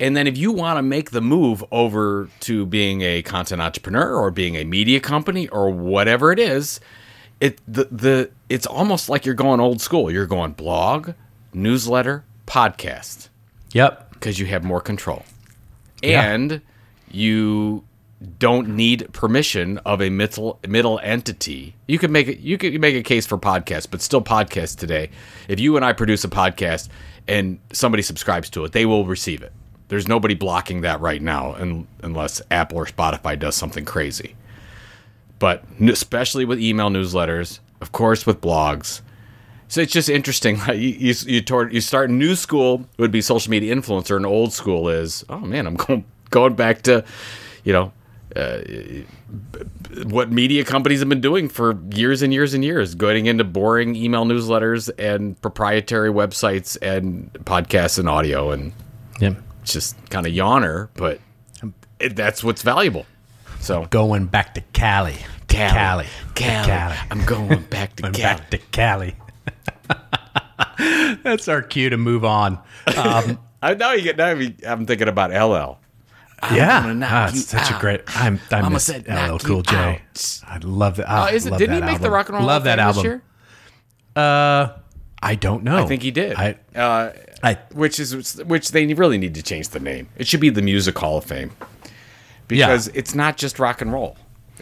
[0.00, 4.14] And then if you want to make the move over to being a content entrepreneur
[4.16, 6.80] or being a media company or whatever it is,
[7.40, 10.10] it the the it's almost like you're going old school.
[10.10, 11.10] You're going blog,
[11.52, 13.28] newsletter, podcast
[13.72, 15.24] yep because you have more control.
[16.02, 16.60] And
[17.10, 17.84] you
[18.38, 21.74] don't need permission of a middle middle entity.
[21.86, 25.10] You could make it you could make a case for podcasts, but still podcasts today.
[25.48, 26.88] If you and I produce a podcast
[27.28, 29.52] and somebody subscribes to it, they will receive it.
[29.88, 34.36] There's nobody blocking that right now un, unless Apple or Spotify does something crazy.
[35.38, 39.02] But especially with email newsletters, of course with blogs,
[39.68, 40.60] so it's just interesting.
[40.68, 44.52] You you you, toward, you start new school would be social media influencer, and old
[44.52, 47.04] school is oh man, I'm going going back to,
[47.64, 47.92] you know,
[48.36, 48.58] uh,
[50.04, 53.94] what media companies have been doing for years and years and years, going into boring
[53.96, 58.72] email newsletters and proprietary websites and podcasts and audio, and
[59.20, 61.20] yep just kind of yawner, but
[61.98, 63.06] it, that's what's valuable.
[63.60, 65.16] So going back to cali
[65.54, 66.96] Cali, cali, Cali.
[67.10, 68.36] I'm going back to Going Cali.
[68.40, 69.14] back to Cali.
[71.22, 72.58] That's our cue to move on.
[72.96, 74.30] Um, I, now you get now
[74.66, 75.78] I'm thinking about LL.
[76.52, 78.02] Yeah, gonna knock Ah, you it's such a great.
[78.08, 79.76] I'm, I Mama miss said, LL Cool you J.
[79.76, 80.40] out.
[80.46, 81.06] I love that.
[81.08, 82.10] Oh, I is it, love didn't he that make the.
[82.10, 83.02] Rock and Roll Love that album.
[83.02, 83.22] this year?
[84.16, 84.76] Uh,
[85.22, 85.78] I don't know.
[85.78, 86.34] I think he did.
[86.36, 90.08] I, uh, I which is which they really need to change the name.
[90.16, 91.52] It should be the Music Hall of Fame
[92.48, 94.16] because it's not just rock and roll.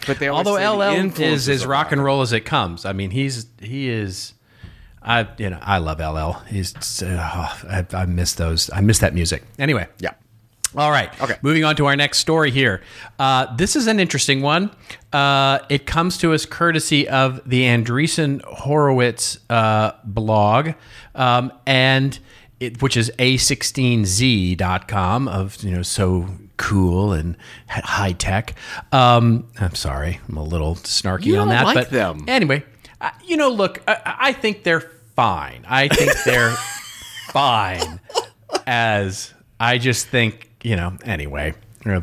[0.07, 2.85] But they although LL is as rock and roll as it comes.
[2.85, 4.35] I mean, he's he is.
[5.03, 6.41] I you know I love LL.
[6.49, 7.17] He's uh,
[7.69, 8.71] I, I miss those.
[8.73, 9.43] I miss that music.
[9.59, 10.13] Anyway, Yeah.
[10.77, 11.11] All right.
[11.21, 11.37] Okay.
[11.43, 12.81] Moving on to our next story here.
[13.19, 14.71] Uh, this is an interesting one.
[15.13, 20.71] Uh, it comes to us courtesy of the Andreessen Horowitz uh, blog,
[21.15, 22.19] um, and
[22.59, 27.37] it, which is a16z.com of you know so cool and
[27.69, 28.55] high tech.
[28.93, 32.25] Um, I'm sorry, I'm a little snarky You on that, like but them.
[32.29, 32.65] anyway,
[33.01, 35.67] uh, you know, look, I, I think they're fine.
[35.69, 36.51] I think they're
[37.31, 38.01] fine
[38.67, 41.55] as I just think, you know, anyway.
[41.87, 42.01] uh,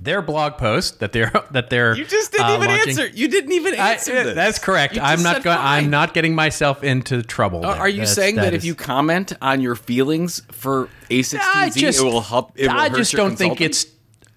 [0.00, 3.06] their blog post that they're that they're You just didn't uh, even launching- answer.
[3.08, 4.34] You didn't even I- answer this.
[4.34, 4.96] that's correct.
[4.96, 5.58] You I'm not going.
[5.58, 7.64] I'm not getting myself into trouble.
[7.64, 7.76] Uh.
[7.76, 12.00] Are you That's- saying that, if you comment on your feelings for A16Z, I just
[12.00, 12.52] it will help?
[12.56, 13.86] It will I just don't think it's.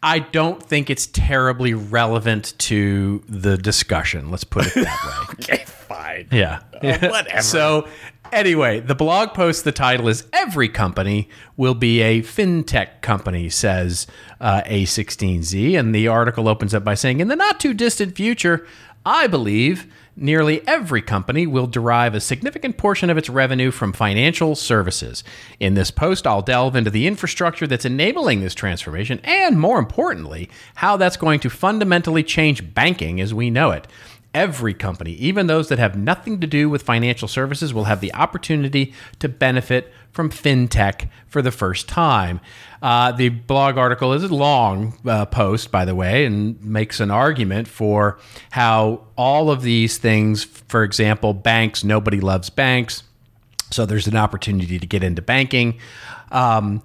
[0.04, 4.30] I don't think it's terribly relevant to the discussion.
[4.30, 5.34] Let's put it that way.
[5.56, 5.63] okay.
[5.65, 6.28] Fine.
[6.32, 6.60] Yeah.
[6.82, 7.41] whatever.
[7.41, 7.88] So,
[8.31, 14.07] anyway, the blog post, the title is Every Company Will Be a FinTech Company, says
[14.39, 15.79] uh, A16Z.
[15.79, 18.65] And the article opens up by saying, In the not too distant future,
[19.05, 24.55] I believe nearly every company will derive a significant portion of its revenue from financial
[24.55, 25.23] services.
[25.59, 30.49] In this post, I'll delve into the infrastructure that's enabling this transformation and, more importantly,
[30.75, 33.88] how that's going to fundamentally change banking as we know it.
[34.35, 38.13] Every company, even those that have nothing to do with financial services, will have the
[38.13, 42.41] opportunity to benefit from fintech for the first time.
[42.81, 47.11] Uh, the blog article is a long uh, post, by the way, and makes an
[47.11, 48.19] argument for
[48.51, 53.03] how all of these things, for example, banks, nobody loves banks.
[53.71, 55.79] So there's an opportunity to get into banking.
[56.29, 56.83] Um,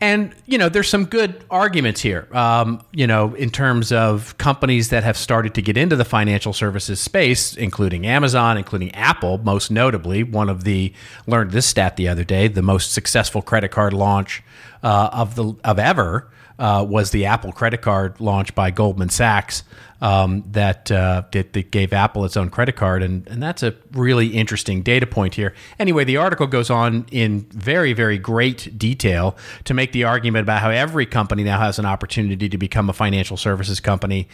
[0.00, 4.88] and, you know, there's some good arguments here, um, you know, in terms of companies
[4.88, 9.70] that have started to get into the financial services space, including Amazon, including Apple, most
[9.70, 10.22] notably.
[10.22, 10.94] One of the,
[11.26, 14.42] learned this stat the other day, the most successful credit card launch
[14.82, 16.30] uh, of, the, of ever
[16.60, 19.64] uh, was the Apple credit card launched by Goldman Sachs
[20.02, 24.28] um, that, uh, that gave Apple its own credit card, and and that's a really
[24.28, 25.54] interesting data point here.
[25.78, 30.60] Anyway, the article goes on in very very great detail to make the argument about
[30.60, 34.28] how every company now has an opportunity to become a financial services company.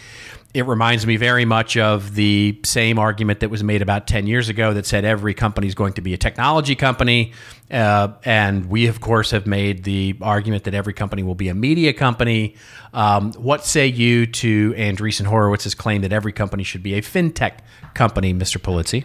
[0.56, 4.48] It reminds me very much of the same argument that was made about 10 years
[4.48, 7.34] ago that said every company is going to be a technology company.
[7.70, 11.54] Uh, and we, of course, have made the argument that every company will be a
[11.54, 12.54] media company.
[12.94, 17.58] Um, what say you to Andreessen Horowitz's claim that every company should be a fintech
[17.92, 18.56] company, Mr.
[18.58, 19.04] Polizzi?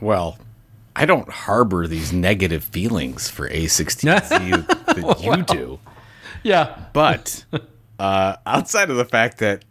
[0.00, 0.38] Well,
[0.94, 5.80] I don't harbor these negative feelings for A16Z that you do.
[6.44, 6.84] Yeah.
[6.92, 7.44] But
[7.98, 9.64] uh, outside of the fact that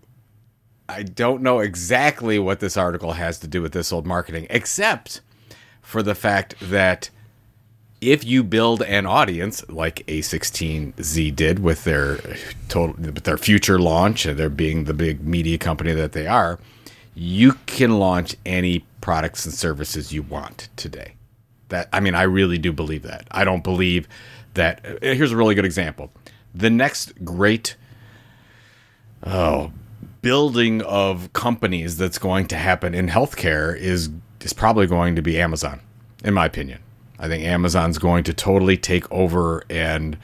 [0.90, 5.22] I don't know exactly what this article has to do with this old marketing, except
[5.82, 7.10] for the fact that
[8.00, 12.20] if you build an audience like A16Z did with their
[12.70, 16.60] total with their future launch and their being the big media company that they are,
[17.16, 21.16] you can launch any products and services you want today.
[21.70, 23.28] That I mean, I really do believe that.
[23.32, 24.08] I don't believe
[24.54, 24.86] that.
[24.86, 26.12] uh, Here's a really good example.
[26.54, 27.76] The next great
[29.26, 29.72] oh
[30.28, 34.10] building of companies that's going to happen in healthcare is
[34.42, 35.80] is probably going to be Amazon,
[36.26, 36.80] in my opinion.
[37.18, 40.18] I think Amazon's going to totally take over, and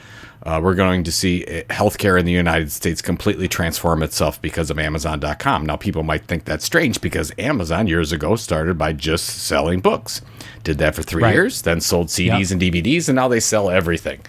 [0.46, 4.70] uh, we're going to see uh, healthcare in the United States completely transform itself because
[4.70, 5.66] of Amazon.com.
[5.66, 10.22] Now, people might think that's strange because Amazon years ago started by just selling books,
[10.66, 11.34] did that for three Right.
[11.34, 14.20] years, then sold CDs and DVDs, and now they sell everything.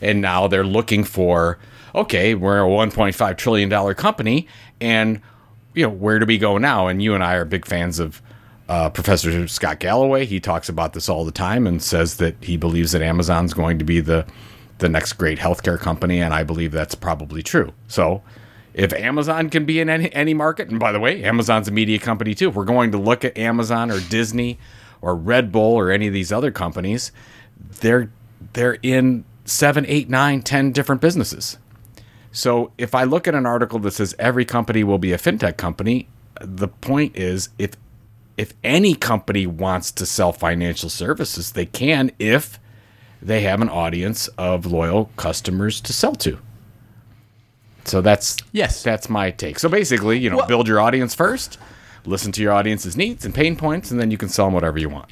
[0.00, 1.58] And now they're looking for,
[1.94, 4.48] okay, we're a 1.5 trillion dollar company,
[4.80, 5.20] and
[5.74, 6.86] you know where do we go now?
[6.86, 8.22] And you and I are big fans of
[8.68, 10.26] uh, Professor Scott Galloway.
[10.26, 13.78] He talks about this all the time and says that he believes that Amazon's going
[13.78, 14.26] to be the
[14.78, 17.72] the next great healthcare company, and I believe that's probably true.
[17.86, 18.22] So.
[18.74, 21.98] If Amazon can be in any, any market, and by the way, Amazon's a media
[21.98, 22.50] company too.
[22.50, 24.56] If we're going to look at Amazon or Disney
[25.00, 27.10] or Red Bull or any of these other companies,
[27.80, 28.12] they're
[28.52, 31.58] they're in seven, eight, nine, ten different businesses.
[32.32, 35.56] So if I look at an article that says every company will be a fintech
[35.56, 36.08] company,
[36.40, 37.72] the point is if
[38.36, 42.60] if any company wants to sell financial services, they can if
[43.20, 46.38] they have an audience of loyal customers to sell to.
[47.84, 48.82] So that's Yes.
[48.82, 49.58] that's my take.
[49.58, 51.58] So basically, you know, build your audience first,
[52.04, 54.78] listen to your audience's needs and pain points, and then you can sell them whatever
[54.78, 55.06] you want.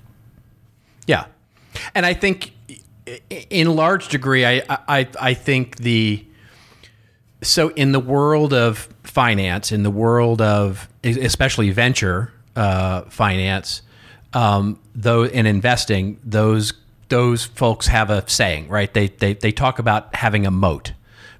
[1.06, 1.26] Yeah,
[1.94, 2.52] and I think
[3.50, 6.24] in large degree, I I I think the
[7.46, 13.82] so in the world of finance, in the world of especially venture uh, finance,
[14.32, 16.72] um, though in investing, those
[17.08, 18.92] those folks have a saying, right?
[18.92, 20.92] They they they talk about having a moat,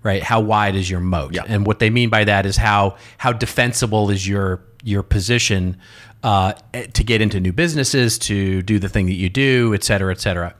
[0.03, 0.23] right?
[0.23, 1.35] How wide is your moat?
[1.35, 1.42] Yeah.
[1.47, 5.77] And what they mean by that is how how defensible is your your position
[6.23, 6.53] uh,
[6.92, 10.21] to get into new businesses, to do the thing that you do, et cetera, et
[10.21, 10.55] cetera.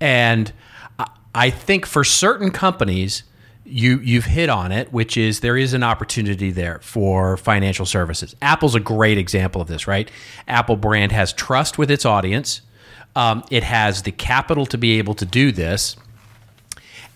[0.00, 0.52] And
[0.98, 3.24] I- I think for certain companies,
[3.64, 8.36] you you've hit on it, which is there is an opportunity there for financial services.
[8.42, 10.10] Apple's a great example of this, right?
[10.46, 12.60] Apple brand has trust with its audience.
[13.16, 15.96] Um, it has the capital to be able to do this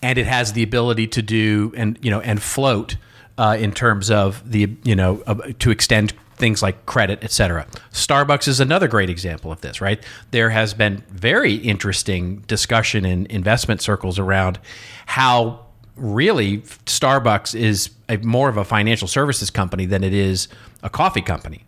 [0.01, 2.97] and it has the ability to do and you know and float
[3.37, 7.67] uh, in terms of the you know uh, to extend things like credit, et cetera.
[7.91, 10.01] Starbucks is another great example of this, right?
[10.31, 14.57] There has been very interesting discussion in investment circles around
[15.05, 15.65] how
[15.99, 20.47] really Starbucks is a, more of a financial services company than it is
[20.83, 21.65] a coffee company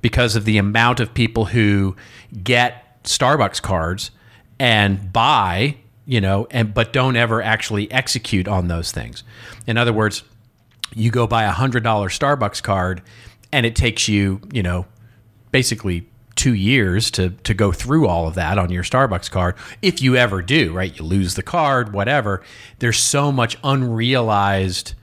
[0.00, 1.96] because of the amount of people who
[2.42, 4.10] get Starbucks cards
[4.58, 9.24] and buy, you know, and but don't ever actually execute on those things.
[9.66, 10.22] In other words,
[10.94, 13.02] you go buy a hundred dollar Starbucks card
[13.52, 14.86] and it takes you, you know,
[15.50, 19.54] basically two years to to go through all of that on your Starbucks card.
[19.80, 20.96] If you ever do, right?
[20.96, 22.42] You lose the card, whatever.
[22.78, 24.94] There's so much unrealized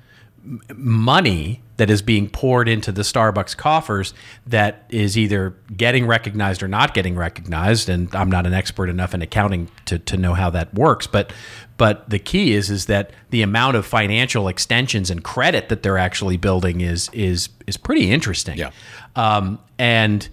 [0.75, 4.13] money that is being poured into the Starbucks coffers
[4.45, 7.87] that is either getting recognized or not getting recognized.
[7.87, 11.07] And I'm not an expert enough in accounting to, to know how that works.
[11.07, 11.31] But
[11.77, 15.97] but the key is is that the amount of financial extensions and credit that they're
[15.97, 18.57] actually building is is is pretty interesting.
[18.57, 18.71] Yeah.
[19.15, 20.27] Um, and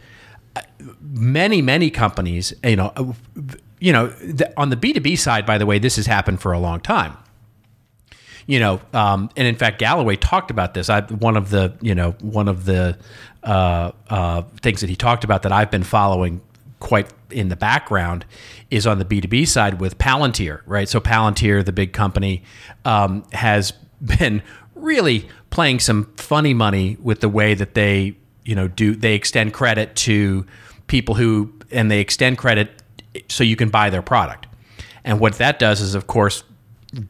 [1.00, 3.14] many many companies, you know,
[3.78, 6.40] you know, the, on the B two B side, by the way, this has happened
[6.40, 7.16] for a long time
[8.46, 10.88] you know, um, and in fact, Galloway talked about this.
[10.88, 12.96] I one of the you know one of the
[13.42, 16.40] uh, uh, things that he talked about that I've been following
[16.78, 18.24] quite in the background
[18.70, 20.88] is on the B two B side with Palantir, right?
[20.88, 22.44] So Palantir, the big company,
[22.84, 23.72] um, has
[24.18, 24.42] been
[24.76, 28.16] really playing some funny money with the way that they
[28.46, 30.46] you know do they extend credit to
[30.86, 32.82] people who and they extend credit
[33.28, 34.46] so you can buy their product.
[35.04, 36.42] And what that does is, of course,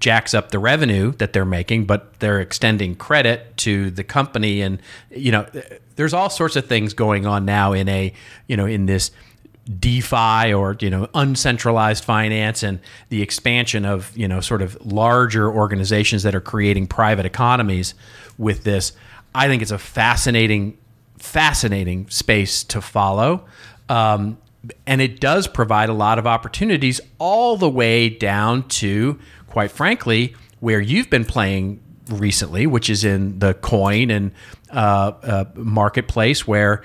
[0.00, 4.60] jacks up the revenue that they're making, but they're extending credit to the company.
[4.62, 5.46] And, you know,
[5.96, 8.12] there's all sorts of things going on now in a,
[8.46, 9.10] you know, in this
[9.78, 15.50] DeFi or, you know, uncentralized finance and the expansion of, you know, sort of larger
[15.50, 17.94] organizations that are creating private economies
[18.38, 18.92] with this.
[19.34, 20.78] I think it's a fascinating,
[21.18, 23.46] fascinating space to follow.
[23.88, 24.38] Um,
[24.86, 29.18] and it does provide a lot of opportunities all the way down to
[29.56, 34.30] quite frankly, where you've been playing recently, which is in the coin and
[34.70, 36.82] uh, uh, marketplace, where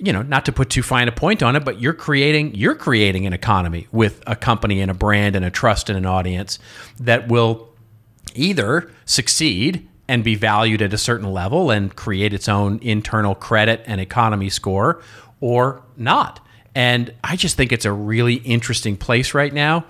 [0.00, 2.74] you know, not to put too fine a point on it, but you're creating you're
[2.74, 6.58] creating an economy with a company and a brand and a trust and an audience
[6.98, 7.68] that will
[8.34, 13.82] either succeed and be valued at a certain level and create its own internal credit
[13.86, 15.02] and economy score
[15.40, 16.40] or not.
[16.74, 19.84] And I just think it's a really interesting place right now.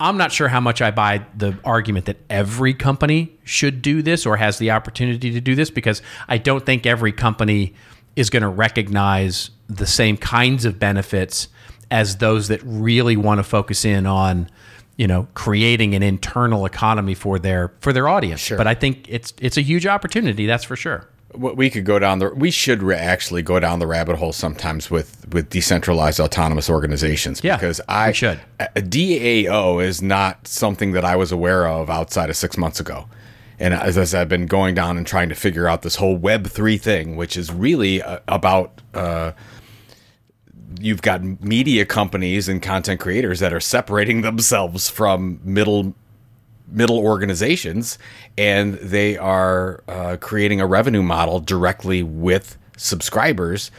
[0.00, 4.26] I'm not sure how much I buy the argument that every company should do this
[4.26, 7.74] or has the opportunity to do this because I don't think every company
[8.16, 11.48] is going to recognize the same kinds of benefits
[11.90, 14.50] as those that really want to focus in on
[14.96, 18.56] you know creating an internal economy for their for their audience Sure.
[18.58, 22.20] but i think it's it's a huge opportunity that's for sure we could go down
[22.20, 26.70] the we should re- actually go down the rabbit hole sometimes with with decentralized autonomous
[26.70, 28.40] organizations Yeah, because I we should.
[28.60, 32.78] a a DAO is not something that I was aware of outside of 6 months
[32.78, 33.06] ago.
[33.58, 36.46] And as, as I've been going down and trying to figure out this whole Web
[36.48, 39.32] three thing, which is really uh, about uh,
[40.80, 45.94] you've got media companies and content creators that are separating themselves from middle
[46.68, 47.98] middle organizations
[48.38, 53.70] and they are uh, creating a revenue model directly with subscribers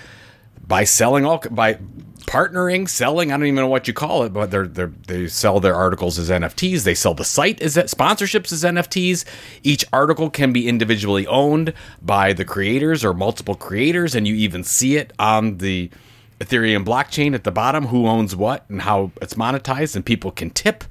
[0.68, 1.78] by selling all by
[2.22, 5.60] partnering selling i don't even know what you call it but they're, they're they sell
[5.60, 9.26] their articles as nfts they sell the site as sponsorships as nfts
[9.64, 14.64] each article can be individually owned by the creators or multiple creators and you even
[14.64, 15.90] see it on the
[16.40, 20.50] ethereum blockchain at the bottom who owns what and how it's monetized and people can
[20.50, 20.84] tip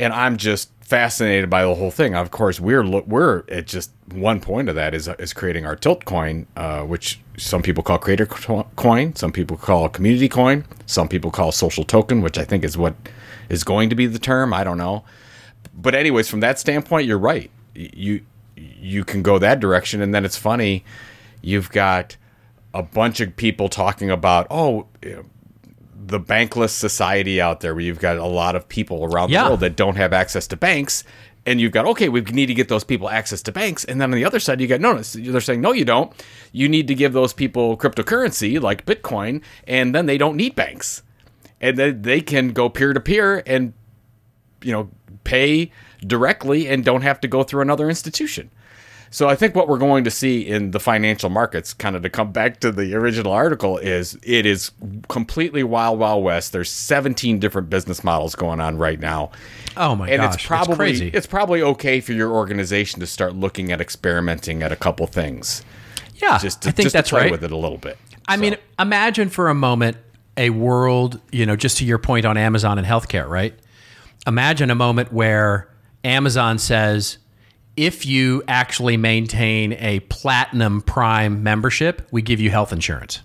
[0.00, 2.16] and I'm just fascinated by the whole thing.
[2.16, 6.06] Of course, we're we're at just one point of that is is creating our tilt
[6.06, 11.30] coin, uh, which some people call creator coin, some people call community coin, some people
[11.30, 12.94] call social token, which I think is what
[13.50, 14.54] is going to be the term.
[14.54, 15.04] I don't know,
[15.74, 17.50] but anyways, from that standpoint, you're right.
[17.74, 18.22] You
[18.56, 20.82] you can go that direction, and then it's funny.
[21.42, 22.16] You've got
[22.74, 24.86] a bunch of people talking about oh.
[25.02, 25.24] you know,
[26.06, 29.44] the bankless society out there where you've got a lot of people around Yeah.
[29.44, 31.04] the world that don't have access to banks
[31.46, 34.10] and you've got okay we need to get those people access to banks and then
[34.10, 36.12] on the other side you got no no, they're saying no you don't
[36.52, 41.02] you need to give those people cryptocurrency like bitcoin and then they don't need banks
[41.60, 43.72] and then they can go peer to peer and
[44.62, 44.90] you know
[45.24, 45.70] pay
[46.06, 48.50] directly and don't have to go through another institution
[49.12, 52.10] So I think what we're going to see in the financial markets, kind of to
[52.10, 54.70] come back to the original article, is it is
[55.08, 56.52] completely wild, wild west.
[56.52, 59.32] There's 17 different business models going on right now.
[59.76, 60.12] Oh my god.
[60.12, 61.10] and gosh, it's probably crazy.
[61.12, 65.64] it's probably okay for your organization to start looking at experimenting at a couple things.
[66.16, 67.32] yeah, Just to, I think just that's right.
[67.32, 67.98] with it a little bit.
[68.28, 69.96] I mean, imagine for a moment
[70.36, 73.54] a world, you know, just to your point on Amazon and healthcare, right?
[74.26, 75.68] Imagine a moment where
[76.04, 77.18] Amazon says,
[77.80, 83.20] if you actually maintain a platinum prime membership, we give you health insurance.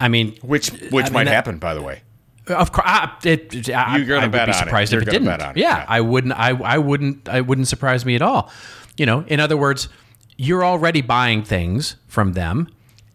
[0.00, 2.02] I mean, which which mean, might that- happen, by the way.
[2.48, 4.64] of course, I, it, I, You're I would bet be on it.
[4.64, 5.26] surprised You're if it didn't.
[5.26, 5.86] bet on it, yeah, yeah.
[5.88, 6.32] I wouldn't.
[6.34, 7.28] I, I wouldn't.
[7.28, 8.50] I wouldn't surprise me at all.
[8.96, 9.88] You know, in other words,
[10.36, 12.68] you're already buying things from them,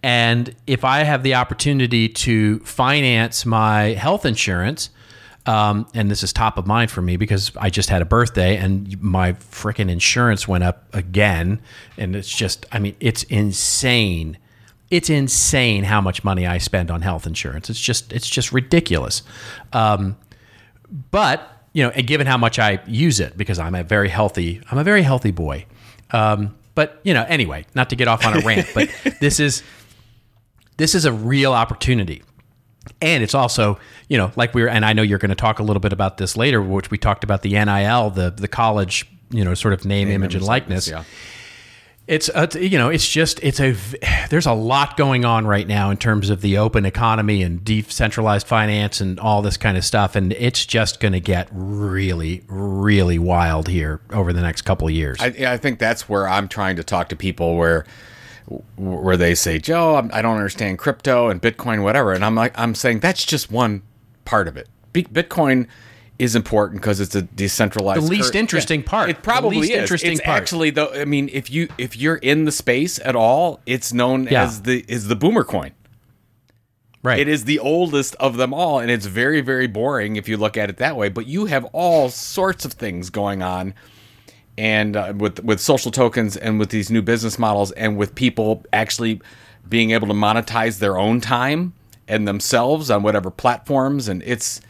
[0.03, 4.89] and if I have the opportunity to finance my health insurance.
[5.47, 8.57] Um, and this is top of mind for me because I just had a birthday
[8.57, 11.61] and my freaking insurance went up again.
[11.97, 14.37] And it's just, I mean, it's insane
[14.89, 17.69] it's insane how much money I spend on health insurance.
[17.69, 19.23] It's just it's just ridiculous.
[19.73, 20.17] Um,
[21.11, 24.61] but you know, and given how much I use it, because I'm a very healthy
[24.71, 25.65] I'm a very healthy boy.
[26.11, 28.89] Um, but you know, anyway, not to get off on a rant, but
[29.19, 29.63] this is
[30.77, 32.21] this is a real opportunity.
[33.01, 33.79] And it's also,
[34.09, 35.93] you know, like we were, and I know you're going to talk a little bit
[35.93, 39.73] about this later, which we talked about the NIL, the the college, you know, sort
[39.73, 41.03] of name, image, and likeness Yeah.
[42.07, 43.75] it's uh, you know it's just it's a
[44.29, 48.47] there's a lot going on right now in terms of the open economy and decentralized
[48.47, 53.19] finance and all this kind of stuff and it's just going to get really really
[53.19, 56.77] wild here over the next couple of years I, I think that's where I'm trying
[56.77, 57.85] to talk to people where
[58.77, 62.75] where they say, Joe, I'm, don't understand crypto and Bitcoin, whatever, and I'm like, I'm
[62.75, 63.81] saying that's just one
[64.25, 64.67] part of it.
[64.93, 65.67] Bitcoin
[66.17, 68.01] is important because it's a decentralized.
[68.01, 69.09] The least cur- interesting part.
[69.09, 69.79] It probably The least is.
[69.81, 70.41] interesting it's part.
[70.41, 70.91] actually though.
[70.93, 74.43] I mean, if you if you're in the space at all, it's known Yeah.
[74.43, 75.73] as the is the boomer coin.
[77.03, 80.37] right It is the oldest of them all, and it's very, very boring if you
[80.37, 81.09] look at it that way.
[81.09, 83.75] But you have all sorts of things going on,
[84.58, 88.64] and uh, with with social tokens, and with these new business models, and with people
[88.74, 89.22] actually
[89.68, 91.74] being able to monetize their own time
[92.08, 94.62] and themselves on whatever platforms, and it's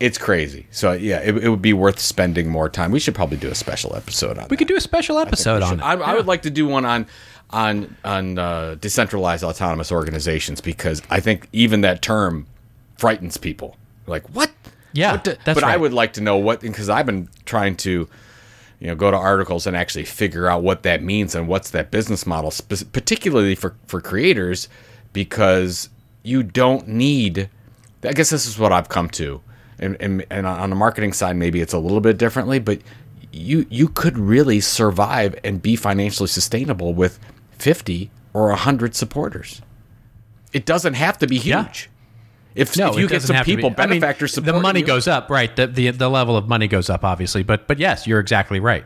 [0.00, 0.66] it's crazy.
[0.70, 2.92] So yeah, it, it would be worth spending more time.
[2.92, 4.46] We should probably do a special episode on.
[4.48, 6.84] we could do a special episode on it I, I would like to do one
[6.84, 7.06] on
[7.50, 12.46] on on uh, decentralized autonomous organizations because I think even that term
[12.98, 13.76] frightens people.
[14.06, 14.50] Like what?
[14.92, 17.76] Yeah, What the- that's but I would like to know what because I've been trying
[17.78, 18.08] to
[18.80, 21.90] you know go to articles and actually figure out what that means and what's that
[21.90, 24.68] business model, spe- particularly for for creators,
[25.12, 25.88] because
[26.22, 27.48] you don't need.
[28.04, 29.40] I guess this is what I've come to,
[29.78, 32.80] and and, and on the marketing side, maybe it's a little bit differently, but
[33.32, 37.18] you you could really survive and be financially sustainable with
[37.50, 39.60] fifty or hundred supporters.
[40.52, 41.62] It doesn't have to be Yeah.
[42.58, 44.86] If, no, if you get some to be- people, I mean, benefactors, the money you-
[44.86, 45.54] goes up, right?
[45.54, 47.42] The, the the level of money goes up, obviously.
[47.44, 48.84] But but yes, you're exactly right.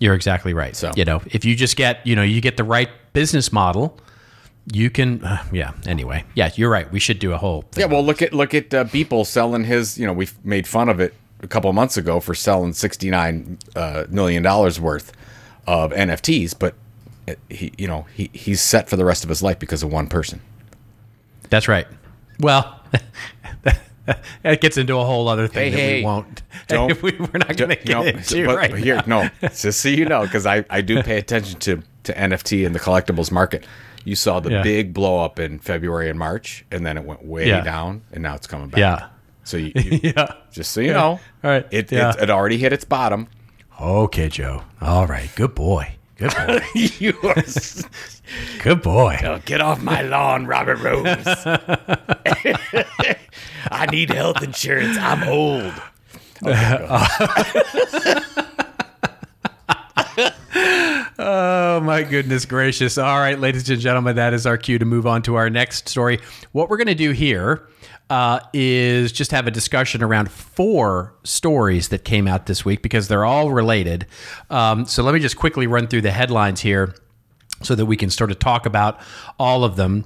[0.00, 0.74] You're exactly right.
[0.74, 3.98] So- you know, if you just get you know you get the right business model,
[4.72, 5.24] you can.
[5.24, 5.72] Uh, yeah.
[5.86, 6.90] Anyway, yeah, you're right.
[6.90, 7.62] We should do a whole.
[7.70, 9.96] Thing Yeah, well, look at look at uh, Beeple selling his.
[9.98, 13.08] You know, we made fun of it a couple of months ago for selling sixty
[13.08, 15.12] nine uh, million dollars worth
[15.68, 16.74] of NFTs, but
[17.28, 19.92] uh, he, you know, he he's set for the rest of his life because of
[19.92, 20.40] one person.
[21.50, 21.86] That's right.
[22.40, 22.80] Well,
[24.42, 26.42] that gets into a whole other thing Hey, that hey, we won't.
[26.68, 29.22] don't- we, we're not going to get No, into but, right but here, now.
[29.42, 32.74] no, just so you know, because I I do pay attention to to NFT and
[32.74, 33.66] the collectibles market.
[34.04, 34.62] You saw the Yeah.
[34.62, 37.62] big blow up in February and March, and then it went way Yeah.
[37.62, 38.78] down, and now it's coming back.
[38.78, 39.08] Yeah.
[39.42, 40.32] So you, you Yeah.
[40.52, 41.66] just so you know, All right.
[41.72, 42.10] it, Yeah.
[42.10, 43.26] it it already hit its bottom.
[43.80, 44.62] Okay, Joe.
[44.80, 45.28] All right.
[45.34, 45.96] Good boy.
[46.18, 46.60] Good boy.
[46.74, 47.34] you are
[48.62, 49.18] Good boy.
[49.22, 51.04] Oh, get off my lawn, Robert Rose.
[53.70, 54.96] I need health insurance.
[54.98, 55.74] I'm old.
[61.18, 62.96] Oh my goodness gracious.
[62.98, 65.88] All right, ladies and gentlemen, that is our cue to move on to our next
[65.88, 66.20] story.
[66.52, 67.68] What we're going to do here
[68.10, 73.08] uh, is just have a discussion around four stories that came out this week because
[73.08, 74.06] they're all related.
[74.50, 76.94] Um, so let me just quickly run through the headlines here
[77.62, 79.00] so that we can sort of talk about
[79.38, 80.04] all of them.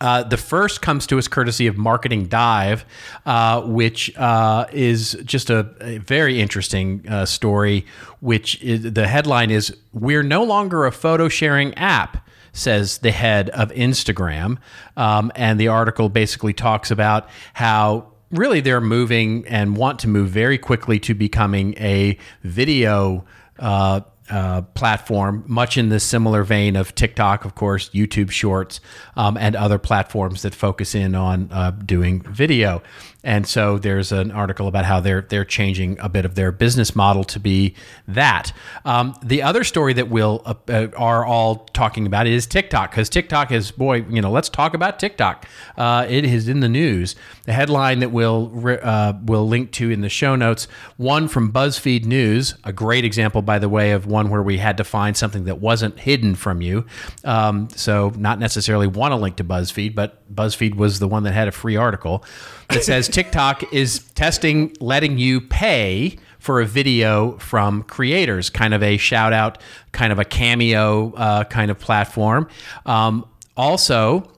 [0.00, 2.86] Uh, the first comes to us courtesy of Marketing Dive,
[3.26, 7.84] uh, which uh, is just a, a very interesting uh, story.
[8.20, 12.23] Which is, the headline is "We're no longer a photo sharing app,"
[12.54, 14.56] says the head of Instagram,
[14.96, 20.30] um, and the article basically talks about how really they're moving and want to move
[20.30, 23.24] very quickly to becoming a video
[23.58, 24.00] uh,
[24.30, 28.80] uh, platform, much in the similar vein of TikTok, of course, YouTube Shorts,
[29.16, 32.82] um, and other platforms that focus in on uh, doing video.
[33.24, 36.94] And so there's an article about how they're they're changing a bit of their business
[36.94, 37.74] model to be
[38.06, 38.52] that.
[38.84, 43.08] Um, the other story that we'll uh, uh are all talking about is TikTok because
[43.08, 45.48] TikTok is boy, you know, let's talk about TikTok.
[45.76, 47.16] Uh, it is in the news.
[47.44, 48.52] The headline that we'll
[48.82, 50.68] uh, will link to in the show notes.
[50.98, 54.76] One from BuzzFeed News, a great example, by the way, of one where we had
[54.76, 56.84] to find something that wasn't hidden from you.
[57.24, 61.32] Um, so not necessarily want to link to BuzzFeed, but BuzzFeed was the one that
[61.32, 62.24] had a free article
[62.70, 68.82] that says TikTok is testing letting you pay for a video from creators, kind of
[68.82, 69.58] a shout out,
[69.92, 72.48] kind of a cameo uh, kind of platform.
[72.84, 74.30] Um, also,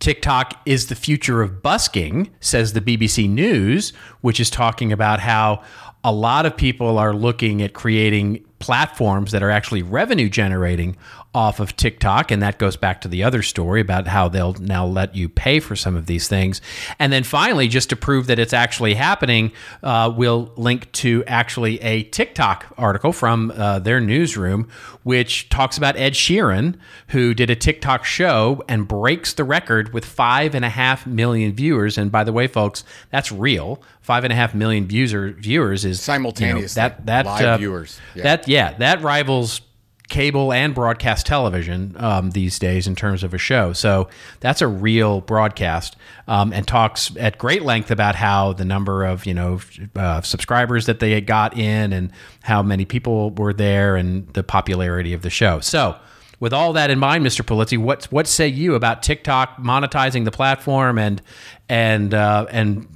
[0.00, 5.62] TikTok is the future of busking, says the BBC News, which is talking about how
[6.02, 10.96] a lot of people are looking at creating platforms that are actually revenue generating
[11.34, 12.30] off of TikTok.
[12.30, 15.60] And that goes back to the other story about how they'll now let you pay
[15.60, 16.60] for some of these things.
[16.98, 21.80] And then finally, just to prove that it's actually happening, uh, we'll link to actually
[21.82, 24.68] a TikTok article from uh, their newsroom,
[25.02, 26.76] which talks about Ed Sheeran,
[27.08, 31.52] who did a TikTok show and breaks the record with five and a half million
[31.52, 31.98] viewers.
[31.98, 33.82] And by the way, folks, that's real.
[34.00, 36.76] Five and a half million viewer, viewers is simultaneous.
[36.76, 37.98] You know, that that live uh, viewers.
[38.14, 38.22] Yeah.
[38.22, 39.62] That yeah, that rivals
[40.08, 43.72] cable and broadcast television um, these days in terms of a show.
[43.72, 44.08] So
[44.40, 45.96] that's a real broadcast,
[46.28, 49.60] um, and talks at great length about how the number of you know
[49.96, 55.12] uh, subscribers that they got in, and how many people were there, and the popularity
[55.12, 55.60] of the show.
[55.60, 55.98] So.
[56.40, 57.42] With all that in mind, Mr.
[57.42, 61.22] Pulizzi, what what say you about TikTok monetizing the platform and
[61.70, 62.86] and uh, and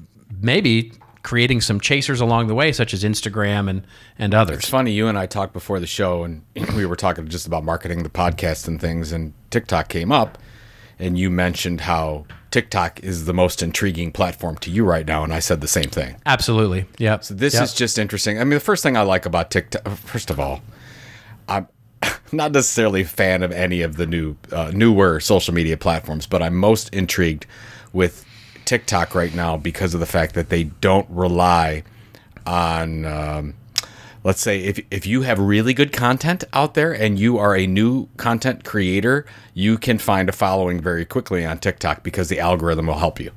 [0.43, 0.93] maybe
[1.23, 3.87] creating some chasers along the way, such as Instagram and
[4.19, 4.59] and others.
[4.59, 4.93] It's funny.
[4.93, 6.43] You and I talked before the show, and
[6.75, 10.39] we were talking just about marketing the podcast and things, and TikTok came up,
[10.99, 15.33] and you mentioned how TikTok is the most intriguing platform to you right now, and
[15.33, 16.17] I said the same thing.
[16.25, 16.87] Absolutely.
[16.99, 17.21] Yeah.
[17.21, 17.65] So this yep.
[17.65, 18.39] is just interesting.
[18.41, 20.63] I mean, the first thing I like about TikTok, first of all,
[21.49, 21.69] I'm
[22.33, 26.43] not necessarily a fan of any of the new uh, newer social media platforms, but
[26.43, 27.47] I'm most intrigued
[27.93, 28.25] with
[28.69, 31.85] TikTok right now because of the fact that they don't rely
[32.45, 33.07] on.
[33.07, 33.55] Um,
[34.25, 37.67] let's say if, if you have really good content out there and you are a
[37.67, 42.89] new content creator, you can find a following very quickly on TikTok because the algorithm
[42.89, 43.31] will help you.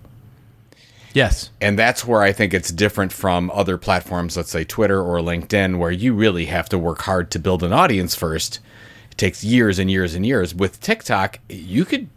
[1.13, 1.49] Yes.
[1.61, 5.77] And that's where I think it's different from other platforms, let's say Twitter or LinkedIn,
[5.77, 8.59] where you really have to work hard to build an audience first.
[9.11, 10.53] It takes years and years and years.
[10.53, 12.09] With TikTok, you could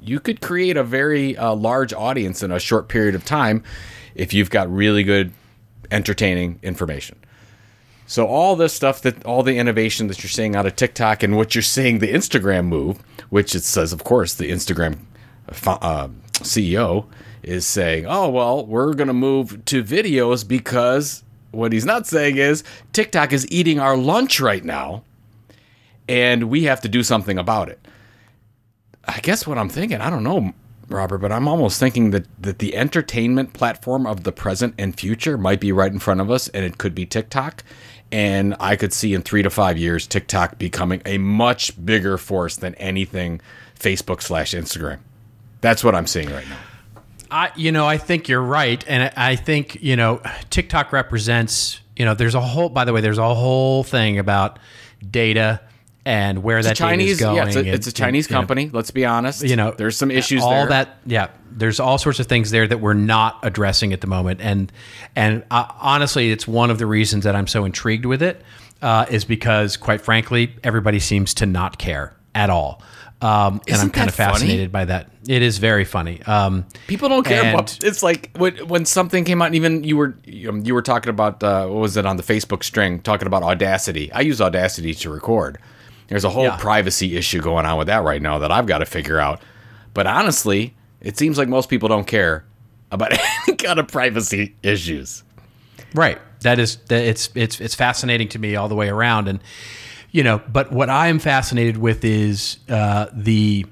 [0.00, 3.62] you could create a very uh, large audience in a short period of time
[4.14, 5.32] if you've got really good
[5.90, 7.18] entertaining information.
[8.06, 11.36] So all this stuff that all the innovation that you're seeing out of TikTok and
[11.36, 14.98] what you're seeing the Instagram move, which it says of course the Instagram
[15.66, 16.08] uh,
[16.38, 17.06] CEO
[17.42, 21.22] is saying, "Oh well, we're going to move to videos because
[21.52, 25.04] what he's not saying is TikTok is eating our lunch right now
[26.08, 27.78] and we have to do something about it."
[29.04, 30.52] I guess what I'm thinking, I don't know,
[30.88, 35.38] Robert, but I'm almost thinking that, that the entertainment platform of the present and future
[35.38, 37.62] might be right in front of us, and it could be TikTok.
[38.12, 42.56] And I could see in three to five years TikTok becoming a much bigger force
[42.56, 43.40] than anything
[43.78, 44.98] Facebook slash Instagram.
[45.60, 46.58] That's what I'm seeing right now.
[47.30, 50.20] I, you know, I think you're right, and I think you know,
[50.50, 51.80] TikTok represents.
[51.94, 52.68] You know, there's a whole.
[52.68, 54.58] By the way, there's a whole thing about
[55.08, 55.60] data
[56.10, 57.36] and where it's that Chinese, going.
[57.36, 58.64] Yeah, it's a, it's a Chinese and, company.
[58.64, 59.44] know, let's be honest.
[59.44, 60.42] You know, there's some issues.
[60.42, 60.66] All there.
[60.66, 61.28] that, yeah.
[61.52, 64.72] There's all sorts of things there that we're not addressing at the moment, and
[65.14, 68.42] and uh, honestly, it's one of the reasons that I'm so intrigued with it
[68.82, 72.82] uh, is because, quite frankly, everybody seems to not care at all.
[73.22, 74.66] Um, and I'm kind of fascinated funny?
[74.68, 75.10] by that.
[75.28, 76.22] It is very funny.
[76.22, 77.52] Um, People don't care.
[77.52, 79.46] About, it's like when, when something came out.
[79.46, 80.16] And even you were
[80.48, 83.00] um, you were talking about uh, what was it on the Facebook string?
[83.00, 84.10] Talking about Audacity.
[84.12, 85.58] I use Audacity to record.
[86.10, 86.56] There's a whole Yeah.
[86.56, 89.40] privacy issue going on with that right now that I've got to figure out.
[89.94, 92.44] But honestly, it seems like most people don't care
[92.90, 93.12] about
[93.48, 95.22] any kind of privacy issues.
[95.94, 96.18] Right.
[96.42, 99.40] That is that it's it's it's fascinating to me all the way around, and
[100.10, 100.40] you know.
[100.52, 103.66] But what I am fascinated with is uh, the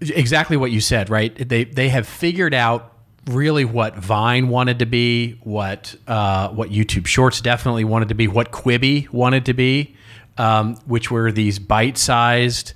[0.00, 1.10] exactly what you said.
[1.10, 1.34] Right.
[1.48, 2.92] They they have figured out
[3.26, 8.26] really what Vine wanted to be, what uh, what YouTube Shorts definitely wanted to be,
[8.28, 9.94] what Quibi wanted to be,
[10.40, 12.72] um, which were these bite-sized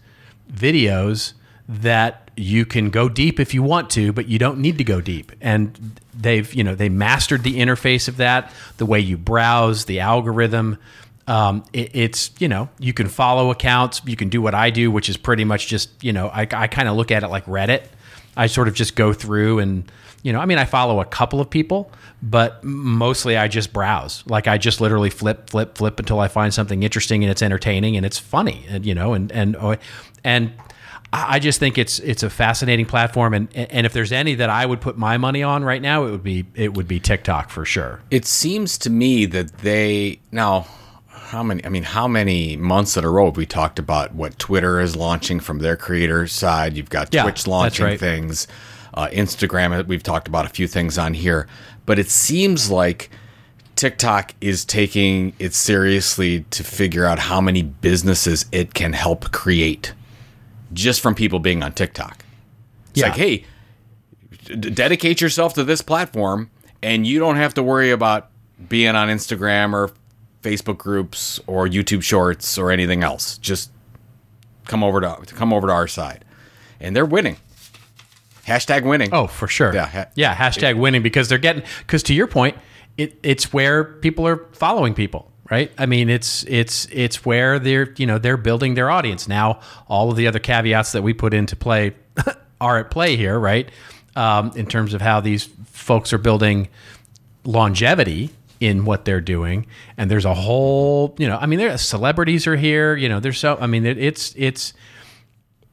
[0.53, 1.33] videos
[1.67, 5.01] that you can go deep if you want to, but you don't need to go
[5.01, 5.33] deep.
[5.41, 10.01] And they've, you know, they mastered the interface of that, the way you browse, the
[10.01, 10.77] algorithm.
[11.27, 14.91] Um, it, it's you know you can follow accounts, you can do what I do,
[14.91, 17.47] which is pretty much just you know I, I kind of look at it like
[17.47, 17.85] Reddit.
[18.37, 19.91] I sort of just go through and
[20.25, 24.25] you know I mean I follow a couple of people, but mostly I just browse.
[24.27, 27.97] Like I just literally flip, flip, flip until I find something interesting and it's entertaining
[27.97, 29.77] and it's funny, and you know and and oh,
[30.25, 30.53] and.
[31.17, 34.67] I just think it's it's a fascinating platform, and and if there's any that I
[34.67, 37.65] would put my money on right now, it would be it would be TikTok for
[37.65, 38.01] sure.
[38.11, 40.67] It seems to me that they now
[41.09, 44.41] how many I mean how many months in a row have we talked about what
[44.41, 46.77] Twitter is launching from their creator side?
[46.77, 48.01] You've got Yeah, Twitch launching right.
[48.01, 48.49] things,
[48.95, 49.87] uh, Instagram.
[49.87, 51.47] We've talked about a few things on here,
[51.87, 53.11] but it seems like
[53.77, 59.93] TikTok is taking it seriously to figure out how many businesses it can help create
[60.73, 62.25] just from people being on TikTok.
[62.91, 63.09] It's Yeah.
[63.09, 63.45] like, hey,
[64.45, 66.51] d- dedicate yourself to this platform
[66.83, 68.31] and you don't have to worry about
[68.69, 69.91] being on Instagram or
[70.43, 73.39] Facebook groups or YouTube shorts or anything else.
[73.39, 73.71] Just
[74.67, 76.25] come over to come over to our side.
[76.81, 77.37] And they're winning.
[78.47, 79.09] Hashtag winning.
[79.13, 79.75] Oh, for sure.
[79.75, 80.35] Yeah, ha- yeah.
[80.35, 82.57] Hashtag winning because they're getting because to your point,
[82.99, 85.71] it, it's where people are following people, right?
[85.79, 89.61] I mean, it's it's it's where they're you know they're building their audience now.
[89.89, 91.95] All of the other caveats that we put into play
[92.61, 93.69] are at play here, right?
[94.17, 96.69] Um, in terms of how these folks are building
[97.45, 98.31] longevity
[98.61, 99.67] in what they're doing
[99.99, 103.39] and there's a whole you know i mean there celebrities are here you know there's
[103.39, 104.73] so i mean it, it's it's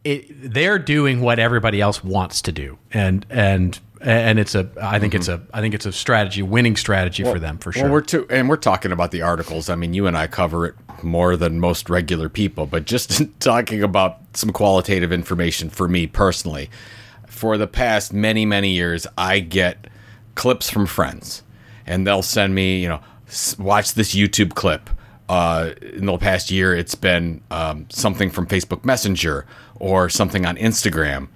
[0.03, 4.97] it, they're doing what everybody else wants to do and and and it's a i
[4.97, 5.55] think it's a mm-hmm.
[5.55, 8.49] i think it's a strategy winning strategy for them for sure Well, we're too, and
[8.49, 9.69] we're talking about the articles.
[9.69, 13.83] I mean, you and I cover it more than most regular people, but just talking
[13.83, 16.69] about some qualitative information for me personally.
[17.27, 19.87] For the past many, many years, I get
[20.35, 21.43] clips from friends,
[21.85, 23.01] and they'll send me, you know,
[23.57, 24.89] watch this YouTube clip.
[25.31, 29.45] Uh, in the past year, it's been um, something from Facebook Messenger
[29.79, 31.27] or something on Instagram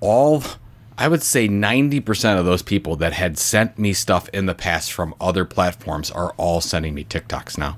[0.00, 0.42] all
[0.98, 4.92] I would say 90% of those people that had sent me stuff in the past
[4.92, 7.76] from other platforms are all sending me TikToks now.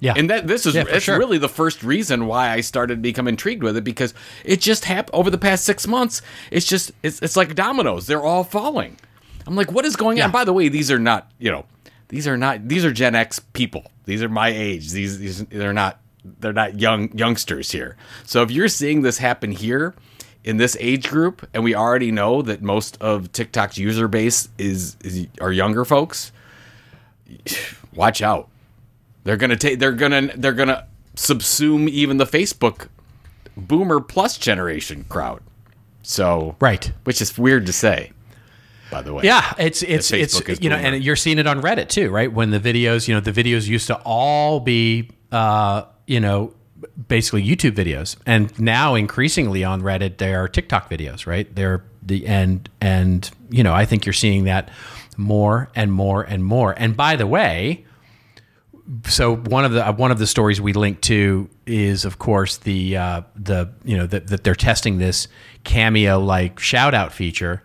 [0.00, 1.18] yeah And that this is Yeah, it's sure.
[1.18, 4.12] really the first reason why I started to become intrigued with it because
[4.44, 6.20] it just happened over the past 6 months.
[6.50, 8.06] It's just it's it's like dominoes.
[8.06, 8.96] They're all falling.
[9.46, 10.24] I'm like what is going Yeah.
[10.26, 10.32] on?
[10.32, 11.64] By the way, these are not, you know,
[12.08, 13.90] these are not these are Gen X people.
[14.04, 14.90] These are my age.
[14.92, 17.96] These these they're not they're not young youngsters here.
[18.24, 19.94] So if you're seeing this happen here
[20.44, 24.96] in this age group and we already know that most of TikTok's user base is,
[25.02, 26.30] is are younger folks,
[27.94, 28.48] watch out.
[29.24, 29.80] They're gonna take.
[29.80, 30.30] They're gonna.
[30.36, 30.86] They're gonna
[31.16, 32.88] subsume even the Facebook
[33.56, 35.42] Boomer Plus generation crowd.
[36.02, 38.12] So right which is weird to say,
[38.90, 39.24] by the way.
[39.24, 42.32] Yeah, it's it's it's you know, and you're seeing it on Reddit too, right?
[42.32, 46.54] When the videos, you know, the videos used to all be, uh, you know,
[47.08, 51.52] basically YouTube videos, and now increasingly on Reddit they are TikTok videos, right?
[51.54, 54.70] They're the and and you know, I think you're seeing that
[55.16, 56.74] more and more and more.
[56.76, 57.84] And by the way,
[59.04, 62.58] so one of the uh, one of the stories we link to is of course
[62.58, 65.28] the uh, the you know that, that they're testing this
[65.64, 67.62] cameo like shout out feature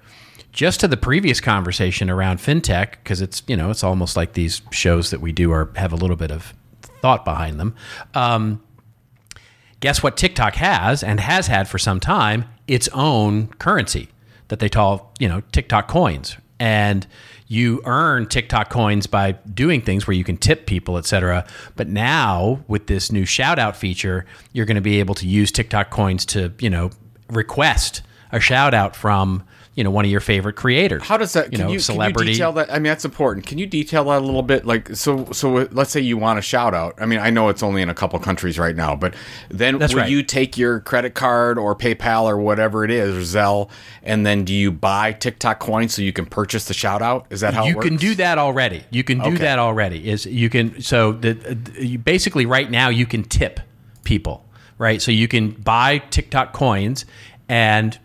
[0.52, 4.62] just to the previous conversation around fintech because it's you know it's almost like these
[4.72, 6.54] shows that we do are have a little bit of
[7.02, 7.76] thought behind them
[8.14, 8.62] um,
[9.82, 14.08] guess what TikTok has and has had for some time its own currency
[14.48, 16.38] that they call, you know, TikTok coins.
[16.60, 17.08] And
[17.48, 21.46] you earn TikTok coins by doing things where you can tip people, et cetera.
[21.76, 25.52] But now with this new shout out feature, you're going to be able to use
[25.52, 26.92] TikTok coins to, you know,
[27.30, 29.44] request a shout out from,
[29.74, 31.02] you know, one of your favorite creators.
[31.04, 31.46] How does that?
[31.54, 32.18] you Can know, you, celebrity?
[32.20, 32.70] Can you detail that?
[32.70, 33.46] I mean, that's important.
[33.46, 34.66] Can you detail that a little bit?
[34.66, 36.96] Like, so, so uh, let's say you want a shout out.
[37.00, 39.14] I mean, I know it's only in a couple countries right now, but
[39.50, 40.10] then That's will right.
[40.12, 43.70] you take your credit card or PayPal or whatever it is, or Zelle,
[44.04, 47.28] and then do you buy TikTok coins so you can purchase the shout out?
[47.30, 47.88] Is that how you it works?
[47.88, 48.84] can do that already.
[48.90, 49.38] You can do Okay.
[49.38, 50.10] that already.
[50.10, 53.62] Is you can so the you basically right now you can tip
[54.04, 54.44] people,
[54.78, 55.02] right?
[55.02, 57.06] So you can buy TikTok coins
[57.48, 57.98] and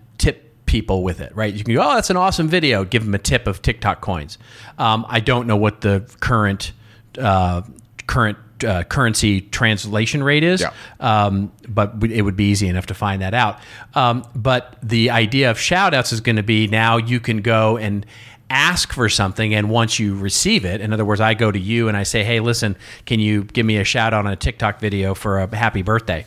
[0.66, 1.52] people with it, right?
[1.54, 2.84] You can go, oh, that's an awesome video.
[2.84, 4.36] Give them a tip of TikTok coins.
[4.78, 6.72] Um, I don't know what the current
[7.18, 7.62] uh,
[8.06, 8.36] current
[8.66, 10.72] uh, currency translation rate is, Yeah.
[11.00, 13.58] um, but it would be easy enough to find that out.
[13.94, 17.76] Um, but the idea of shout outs is going to be now you can go
[17.76, 18.04] and
[18.48, 21.88] ask for something and once you receive it in other words i go to you
[21.88, 24.78] and i say hey listen can you give me a shout out on a tiktok
[24.78, 26.24] video for a happy birthday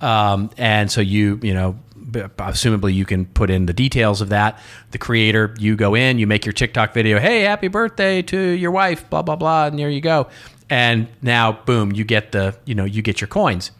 [0.00, 1.76] um, and so you you know
[2.10, 4.58] assumably you can put in the details of that
[4.92, 8.70] the creator you go in you make your tiktok video hey happy birthday to your
[8.70, 10.26] wife blah blah blah and there you go
[10.70, 13.70] and now boom, you get the you know you get your coins.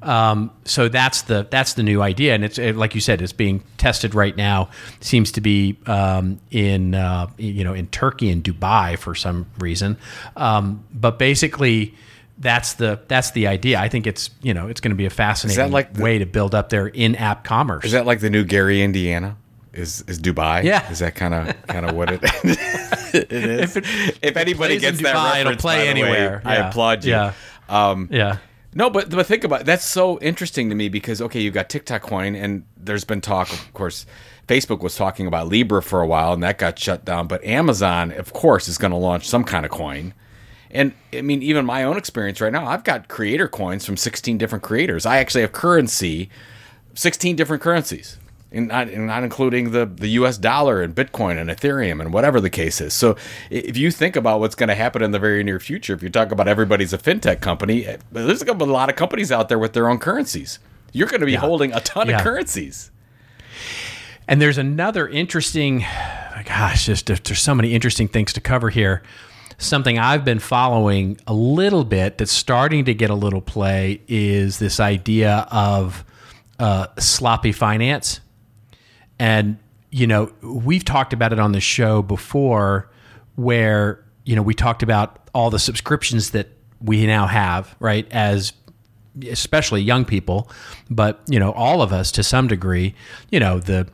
[0.00, 3.32] Um, so that's the that's the new idea, and it's it, like you said, it's
[3.32, 4.70] being tested right now.
[5.00, 9.98] Seems to be um, in uh, you know in Turkey and Dubai for some reason,
[10.36, 11.94] um, but basically
[12.38, 13.80] that's the that's the idea.
[13.80, 16.26] I think it's you know it's going to be a fascinating like the- way to
[16.26, 17.84] build up their in-app commerce.
[17.84, 19.36] Is that like the new Gary, Indiana?
[19.72, 20.64] Is is Dubai?
[20.64, 20.90] Yeah.
[20.90, 22.20] Is that kind of kind of what it,
[23.14, 23.76] it is?
[23.76, 26.42] If, anybody plays in gets that Dubai, it'll reference, play by the way, anywhere.
[26.44, 27.12] I applaud you.
[27.12, 27.32] Yeah.
[27.68, 28.38] Um, yeah.
[28.74, 29.66] No, but but think about it.
[29.66, 33.52] that's so interesting to me because okay, you've got TikTok coin, and there's been talk,
[33.52, 34.06] of course.
[34.46, 37.26] Facebook was talking about Libra for a while, and that got shut down.
[37.26, 40.14] But Amazon, of course, is going to launch some kind of coin.
[40.70, 44.36] And I mean, even my own experience right now, I've got creator coins from 16
[44.38, 45.06] different creators.
[45.06, 46.28] I actually have currency,
[46.94, 48.18] 16 different currencies,
[48.52, 52.40] and not, and not including the, the US dollar and Bitcoin and Ethereum and whatever
[52.40, 52.92] the case is.
[52.92, 53.16] So
[53.50, 56.10] if you think about what's going to happen in the very near future, if you
[56.10, 59.72] talk about everybody's a fintech company, eh, there's a lot of companies out there with
[59.72, 60.58] their own currencies.
[60.92, 62.16] You're going to be holding a ton Yeah.
[62.18, 62.90] of currencies.
[64.26, 65.80] And there's another interesting,
[66.44, 69.02] gosh, just there's so many interesting things to cover here.
[69.58, 74.58] Something I've been following a little bit that's starting to get a little play is
[74.58, 76.04] this idea of
[76.58, 78.20] uh, sloppy finance.
[79.18, 79.58] And,
[79.90, 82.88] you know, we've talked about it on the show before
[83.34, 86.48] where, you know, we talked about all the subscriptions that
[86.80, 88.06] we now have, right?
[88.12, 88.52] As
[89.28, 90.48] especially young people,
[90.90, 92.94] but you know, all of us to some degree,
[93.30, 93.88] you know, the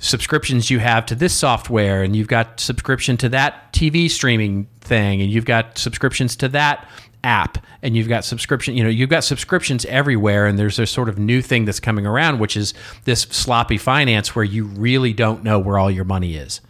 [0.00, 5.20] subscriptions you have to this software and you've got subscription to that TV streaming thing
[5.20, 6.88] and you've got subscriptions to that
[7.22, 11.10] app and you've got subscription, you know, you've got subscriptions everywhere and there's a sort
[11.10, 12.72] of new thing that's coming around which is
[13.04, 16.62] this sloppy finance where you really don't know where all your money is.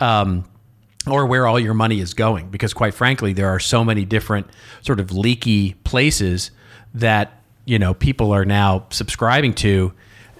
[0.00, 0.44] Um,
[1.06, 4.46] or where all your money is going because quite frankly there are so many different
[4.82, 6.52] sort of leaky places
[6.94, 9.92] that you know people are now subscribing to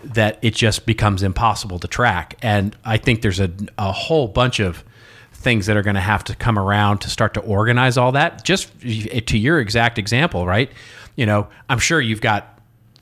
[0.04, 4.60] that it just becomes impossible to track and i think there's a, a whole bunch
[4.60, 4.84] of
[5.32, 8.44] things that are going to have to come around to start to organize all that
[8.44, 10.70] just eh, to your exact example right
[11.16, 12.52] you know i'm sure you've got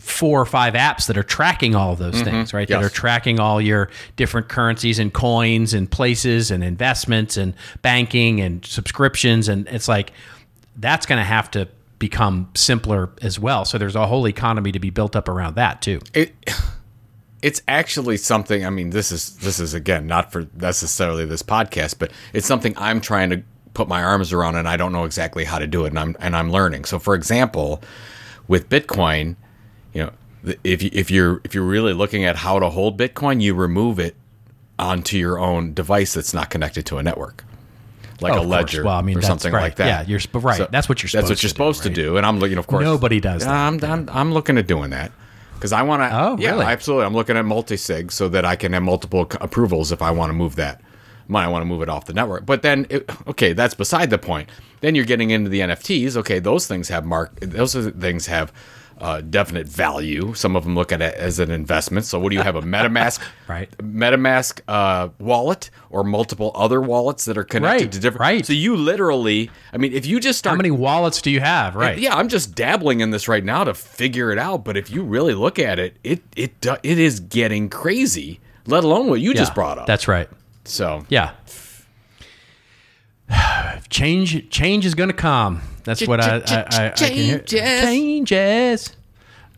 [0.01, 2.25] four or five apps that are tracking all of those mm-hmm.
[2.25, 2.67] things, right?
[2.69, 8.41] That are tracking all your different currencies and coins and places and investments and banking
[8.41, 9.47] and subscriptions.
[9.47, 10.13] And it's like
[10.77, 13.67] that's going to have to become simpler as well.
[13.67, 16.01] So there's a whole economy to be built up around that too.
[16.15, 16.35] it
[17.43, 21.99] it's actually something i mean this is this is again not for necessarily this podcast
[21.99, 23.43] but it's something i'm trying to
[23.75, 26.17] put my arms around and i don't know exactly how to do it and i'm
[26.21, 27.83] and i'm learning so for example
[28.49, 29.37] with bitcoin
[29.93, 30.13] you know
[30.65, 33.99] if you, if you're if you're really looking at how to hold bitcoin you remove
[33.99, 34.15] it
[34.79, 37.45] onto your own device that's not connected to a network
[38.23, 39.63] like Oh, a ledger Well, I mean, or something right.
[39.63, 40.71] like that Yeah, you're right.
[40.71, 42.67] That's what you're that's what you're to do, supposed to do and i'm looking of
[42.67, 43.51] course Nobody does that.
[43.51, 45.13] I'm, I'm, I'm looking at doing that
[45.61, 46.09] because I want to.
[46.11, 46.65] Oh, yeah, really?
[46.65, 47.05] absolutely.
[47.05, 50.31] I'm looking at multi-sig so that I can have multiple c- approvals if I want
[50.31, 50.81] to move that.
[51.29, 54.09] Might I want to move it off the network, but then it, okay, that's beside
[54.11, 54.49] the point.
[54.81, 56.17] Then you're getting into the NFTs.
[56.17, 57.39] Okay, those things have mark.
[57.41, 58.53] Those things have
[59.01, 60.35] uh, definite value.
[60.35, 62.05] Some of them look at it as an investment.
[62.07, 62.55] So, what do you have?
[62.57, 63.71] A MetaMask, Right.
[63.79, 68.21] MetaMask uh, wallet or multiple other wallets that are connected Right, to different.
[68.21, 68.47] right.
[68.47, 71.75] So you literally, I mean, if you just start How many wallets do you have?
[71.75, 71.99] Right.
[71.99, 74.65] yeah, I'm just dabbling in this right now to figure it out.
[74.65, 78.41] But if you really look at it, it it it is getting crazy.
[78.67, 79.87] Let alone what you just brought up.
[79.87, 80.29] That's right.
[80.65, 81.33] so Yeah.
[83.91, 85.63] Change change is going to come.
[85.85, 87.39] That's what I, I, I, I can hear.
[87.41, 87.83] Changes.
[87.83, 88.97] Changes.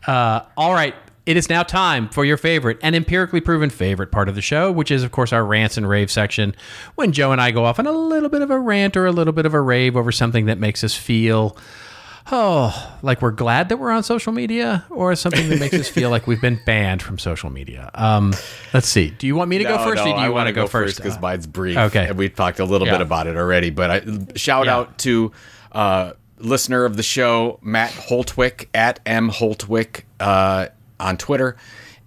[0.07, 0.95] Uh, all right.
[1.25, 4.71] It is now time for your favorite and empirically proven favorite part of the show,
[4.73, 6.53] which is, of course, our rants and rave section.
[6.95, 9.11] When Joe and I go off on a little bit of a rant or a
[9.13, 11.55] little bit of a rave over something that makes us feel,
[12.29, 16.09] oh, like we're glad that we're on social media, or something that makes us feel
[16.09, 17.89] like we've been banned from social media.
[17.93, 18.33] Um,
[18.73, 19.09] let's see.
[19.11, 20.67] Do you want me to go first, no, or do you want wanna to go
[20.67, 20.97] first?
[20.97, 21.77] because Uh, mine's brief.
[21.77, 22.07] okay.
[22.09, 22.93] and we talked a little Yeah.
[22.97, 23.69] bit about it already.
[23.69, 24.01] But I
[24.35, 24.75] shout Yeah.
[24.75, 25.31] out to
[25.73, 30.67] uh, listener of the show Matt Holtwick at m Holtwick uh,
[30.99, 31.57] on Twitter.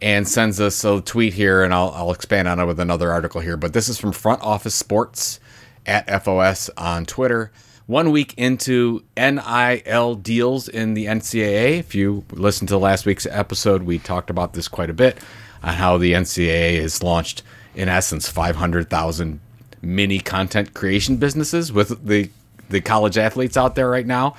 [0.02, 3.40] And sends us a tweet here, and I'll, I'll expand on it with another article
[3.40, 3.56] here.
[3.56, 5.40] But this is from Front Office Sports
[5.86, 7.50] at FOS on Twitter.
[7.86, 11.78] One week into NIL deals in the NCAA.
[11.78, 15.18] If you listened to last week's episode, we talked about this quite a bit
[15.62, 17.42] on how the NCAA has launched,
[17.74, 19.40] in essence, 500,000
[19.80, 22.28] mini content creation businesses with the
[22.68, 24.36] the college athletes out there right now.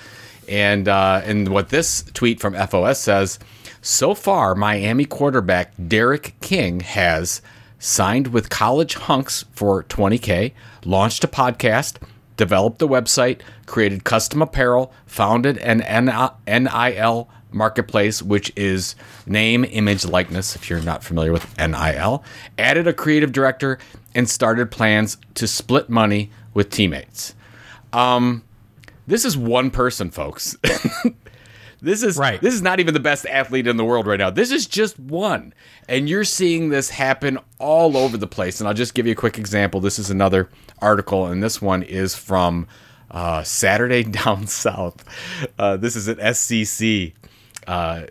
[0.47, 3.39] And uh, and what this tweet from FOS says,
[3.81, 7.41] so far Miami quarterback D'Eriq King has
[7.79, 10.53] signed with College Hunks for 20k,
[10.85, 11.97] launched a podcast,
[12.37, 15.79] developed the website, created custom apparel, founded an
[16.47, 22.23] NIL marketplace, which is name, image, likeness, if you're not familiar with NIL,
[22.57, 23.77] added a creative director,
[24.15, 27.33] and started plans to split money with teammates.
[27.93, 28.43] Um,
[29.07, 30.57] this is one person, folks.
[31.81, 32.41] this is Right.
[32.41, 34.29] this is not even the best athlete in the world right now.
[34.29, 35.53] This is just one.
[35.87, 38.59] And you're seeing this happen all over the place.
[38.59, 39.79] And I'll just give you a quick example.
[39.79, 42.67] This is another article, and this one is from
[43.09, 45.03] uh, Saturday Down South.
[45.57, 47.13] Uh, this is an SEC
[47.67, 48.03] uh,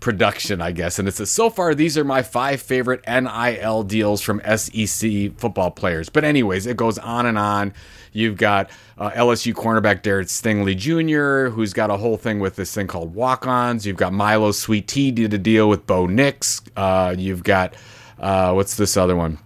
[0.00, 0.98] production, I guess.
[0.98, 5.70] And it says, so far, these are my five favorite NIL deals from SEC football
[5.70, 6.08] players.
[6.08, 7.72] But, anyways, it goes on and on.
[8.16, 12.74] You've got uh, LSU cornerback Derek Stingley Jr., who's got a whole thing with this
[12.74, 13.86] thing called walk ons.
[13.86, 16.62] You've got Milo Sweet Tea did a deal with Bo Nix.
[16.76, 17.74] Uh, you've got,
[18.18, 19.38] uh, what's this other one?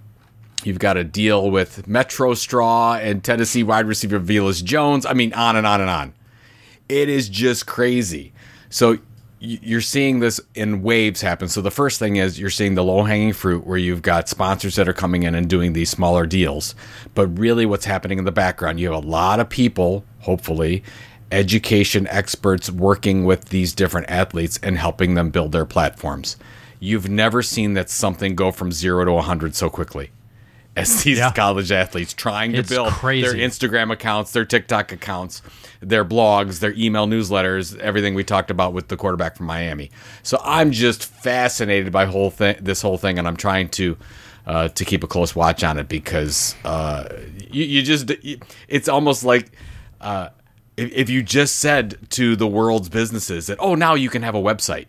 [0.63, 5.05] You've got a deal with Metro Straw and Tennessee wide receiver Velus Jones.
[5.05, 6.15] I mean, on and on and on.
[6.89, 8.33] It is just crazy.
[8.69, 8.99] So
[9.41, 11.49] you're seeing this in waves happen.
[11.49, 14.77] So the first thing is you're seeing the low hanging fruit where you've got sponsors
[14.77, 16.75] that are coming in and doing these smaller deals.
[17.15, 20.85] But really, what's happening in the background, you have a lot of people, hopefully,
[21.33, 26.37] education experts working with these different athletes and helping them build their platforms.
[26.79, 30.11] You've never seen that something go from zero to 100 so quickly
[30.77, 31.33] as these Yeah.
[31.33, 33.27] college athletes trying to It's build crazy.
[33.27, 35.43] their Instagram accounts, their TikTok accounts,
[35.81, 39.91] their blogs, their email newsletters, everything we talked about with the quarterback from Miami.
[40.23, 43.97] So I'm just fascinated by whole thing, this whole thing, and I'm trying to
[44.47, 47.05] uh, to keep a close watch on it because uh,
[47.51, 49.51] you, you just you, it's almost like.
[50.01, 50.31] Uh,
[50.79, 54.35] if, if you just said to the world's businesses that, oh, now you can have
[54.35, 54.87] a website,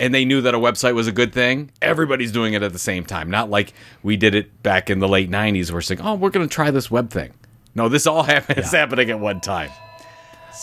[0.00, 2.78] and they knew that a website was a good thing, everybody's doing it at the
[2.78, 3.30] same time.
[3.30, 3.72] Not like
[4.02, 5.70] we did it back in the late 90s.
[5.70, 7.32] We're saying, oh, we're going to try this web thing.
[7.74, 9.70] No, this all happen- is happening at one time.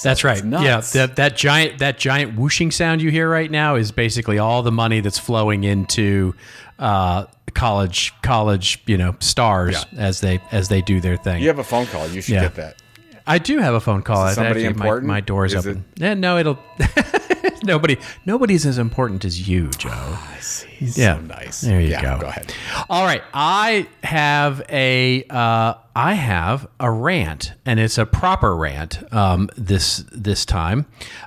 [0.03, 0.43] That's right.
[0.43, 4.61] Yeah, that that giant that giant whooshing sound you hear right now is basically all
[4.61, 6.35] the money that's flowing into
[6.79, 9.99] uh, college college you know stars Yeah.
[10.01, 11.41] as they as they do their thing.
[11.41, 12.07] You have a phone call.
[12.09, 12.41] You should Yeah.
[12.41, 12.81] get that.
[13.25, 14.25] I do have a phone call.
[14.25, 15.07] Is it somebody Actually, my- important?
[15.07, 15.85] My, door is, Is open.
[16.01, 16.59] Eh, no, it'll.
[17.65, 17.97] nobody.
[18.25, 19.89] Nobody's as important as you, Joe.
[19.91, 20.67] I see.
[20.79, 21.15] Yeah.
[21.15, 21.61] So nice.
[21.61, 22.21] There you yeah, go.
[22.21, 22.53] Go ahead.
[22.89, 29.01] All right, I have a uh, I have a rant, and it's a proper rant
[29.13, 30.85] um, this this time.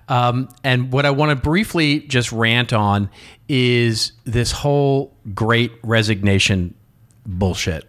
[0.09, 3.11] Um, and what I want to briefly just rant on
[3.49, 6.75] is this whole Great Resignation
[7.27, 7.85] bullshit.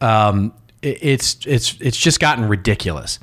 [0.00, 0.52] Um,
[0.84, 3.18] it's it's it's just gotten ridiculous.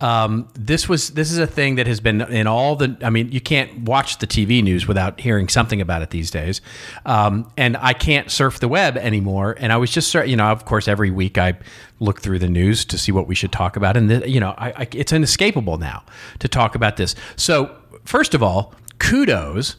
[0.00, 2.96] Um, this was this is a thing that has been in all the.
[3.02, 6.60] I mean, you can't watch the TV news without hearing something about it these days.
[7.06, 9.56] Um, and I can't surf the web anymore.
[9.58, 11.54] And I was just, you know, of course, every week I
[12.00, 13.96] look through the news to see what we should talk about.
[13.96, 16.02] And the, you know, I, I, it's inescapable now
[16.40, 17.14] to talk about this.
[17.36, 19.76] So first of all, kudos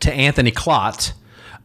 [0.00, 1.12] to Anthony Klotz,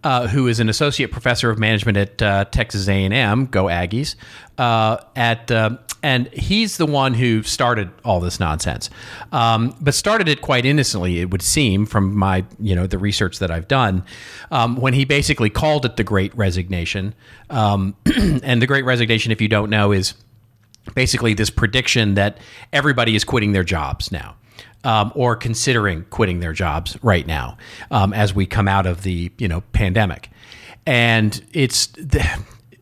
[0.05, 3.47] uh, who is an associate professor of management at uh, Texas A&M.
[3.47, 4.15] Go Aggies!
[4.55, 5.71] Uh, at uh,
[6.03, 8.91] and he's the one who started all this nonsense,
[9.31, 11.19] um, but started it quite innocently.
[11.19, 14.03] It would seem from my you know the research that I've done,
[14.51, 17.15] um, when he basically called it the Great Resignation.
[17.49, 17.95] Um,
[18.43, 20.13] and the Great Resignation, if you don't know, is
[20.93, 22.37] basically this prediction that
[22.71, 24.35] everybody is quitting their jobs now.
[24.85, 27.57] Um, or considering quitting their jobs right now
[27.89, 30.29] um, as we come out of the you know pandemic,
[30.85, 32.23] and it's the,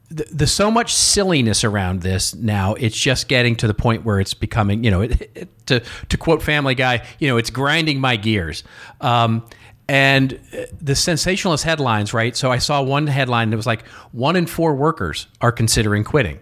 [0.09, 2.73] the, so much silliness around this now.
[2.73, 6.17] It's just getting to the point where it's becoming you know it, it, to to
[6.17, 8.63] quote Family Guy, you know it's grinding my gears.
[9.01, 9.45] Um,
[9.87, 12.35] and uh, the sensationalist headlines, right?
[12.35, 16.39] So I saw one headline that was like one in four workers are considering quitting.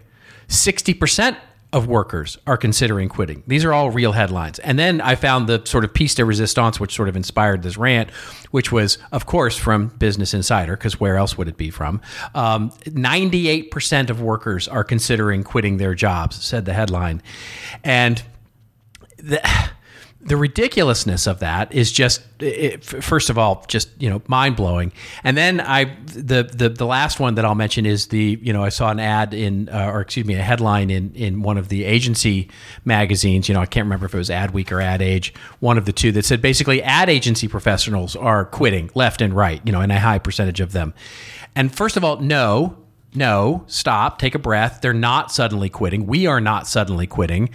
[0.48, 1.36] 60%
[1.72, 3.42] of workers are considering quitting.
[3.46, 4.58] These are all real headlines.
[4.58, 7.76] And then I found the sort of piece de resistance, which sort of inspired this
[7.76, 8.10] rant,
[8.50, 12.02] which was, of course, from Business Insider, because where else would it be from?
[12.34, 17.22] Um, 98% of workers are considering quitting their jobs, said the headline.
[17.82, 18.22] And
[19.16, 19.40] the,
[20.24, 24.92] the ridiculousness of that is just it, first of all just you know mind blowing
[25.24, 28.62] and then i the, the the last one that i'll mention is the you know
[28.62, 31.68] i saw an ad in uh, or excuse me a headline in in one of
[31.68, 32.48] the agency
[32.84, 35.86] magazines you know i can't remember if it was Adweek or Ad Age one of
[35.86, 39.80] the two that said basically ad agency professionals are quitting left and right you know
[39.80, 40.94] and a high percentage of them
[41.56, 42.76] and first of all no
[43.14, 44.80] no, stop, take a breath.
[44.80, 46.06] They're not suddenly quitting.
[46.06, 47.50] We are not suddenly quitting.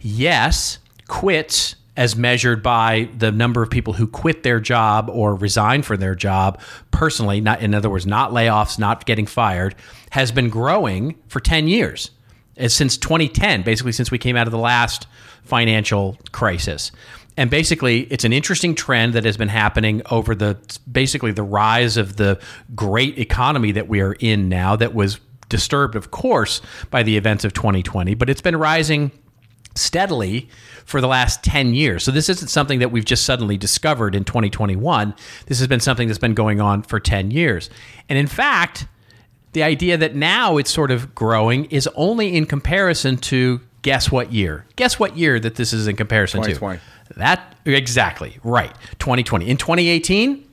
[0.00, 5.82] Yes, quits as measured by the number of people who quit their job or resign
[5.82, 6.58] from their job
[6.90, 9.74] personally, not in other words, not layoffs, not getting fired,
[10.08, 12.10] has been growing for 10 years.
[12.56, 15.06] as since 2010, basically since we came out of the last
[15.44, 16.90] financial crisis.
[17.36, 20.56] And basically, it's an interesting trend that has been happening over the
[20.90, 22.40] basically the rise of the
[22.74, 25.20] great economy that we are in now that was
[25.50, 29.10] disturbed, of course, by the events of 2020, but it's been rising
[29.74, 30.48] steadily
[30.84, 32.02] for the last 10 years.
[32.02, 35.14] So this isn't something that we've just suddenly discovered in 2021.
[35.46, 37.70] This has been something that's been going on for 10 years.
[38.08, 38.86] And in fact,
[39.52, 44.32] the idea that now it's sort of growing is only in comparison to guess what
[44.32, 44.66] year?
[44.76, 46.78] Guess what year that this is in comparison 2020.
[46.78, 46.84] to?
[47.16, 48.72] That exactly, right.
[48.98, 49.48] 2020.
[49.48, 50.46] In 2018,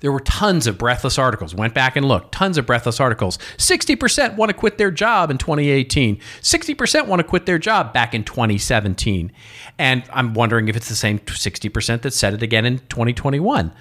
[0.00, 1.54] there were tons of breathless articles.
[1.54, 2.32] Went back and looked.
[2.32, 3.38] Tons of breathless articles.
[3.56, 6.20] 60% want to quit their job in 2018.
[6.40, 9.32] 60% want to quit their job back in 2017.
[9.78, 13.72] And I'm wondering if it's the same 60% that said it again in 2021.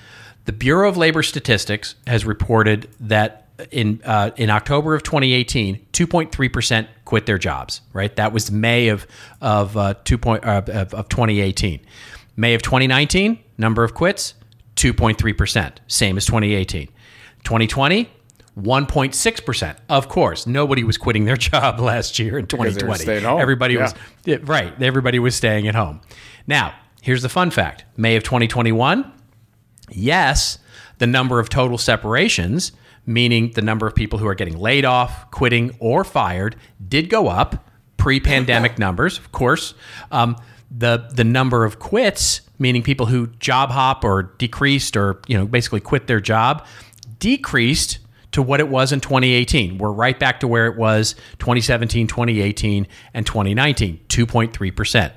[0.45, 6.53] The Bureau of Labor Statistics has reported that in uh, in October of 2018, 2.3
[6.53, 7.81] percent quit their jobs.
[7.91, 9.07] Right, that was May of
[9.41, 11.79] of uh, two point uh, of, of 2018.
[12.37, 14.35] May of 2019, number of quits
[14.77, 16.87] 2.3 percent, same as 2018.
[17.43, 18.09] 2020.
[18.57, 19.77] 1.6 percent.
[19.87, 22.99] Of course, nobody was quitting their job last year in they were 2020.
[23.03, 23.39] staying home.
[23.39, 23.91] Everybody Yeah.
[24.25, 24.73] was right.
[24.81, 26.01] Everybody was staying at home.
[26.47, 26.73] Now,
[27.03, 29.11] here's the fun fact: May of 2021,
[29.91, 30.57] yes,
[30.97, 32.71] the number of total separations,
[33.05, 36.55] meaning the number of people who are getting laid off, quitting, or fired,
[36.87, 37.69] did go up.
[37.97, 39.73] Pre-pandemic numbers, of course.
[40.11, 40.35] Um,
[40.69, 45.45] the the number of quits, meaning people who job hop or decreased or you know
[45.45, 46.65] basically quit their job,
[47.19, 47.99] decreased
[48.31, 49.77] to what it was in 2018.
[49.77, 55.11] We're right back to where it was 2017, 2018, and 2019, 2.3%.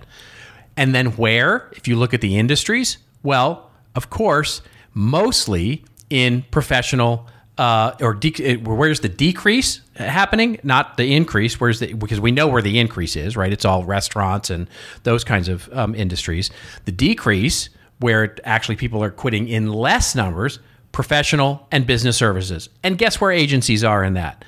[0.76, 4.62] And then where, if you look at the industries, well, of course,
[4.94, 7.26] mostly in professional
[7.60, 11.60] uh, or de- where's the decrease happening, not the increase.
[11.60, 13.52] Where's the because we know where the increase is, right?
[13.52, 14.66] It's all restaurants and
[15.02, 16.50] those kinds of um, industries.
[16.86, 20.58] The decrease, where actually people are quitting in less numbers,
[20.92, 22.70] professional and business services.
[22.82, 24.42] And guess where agencies are in that?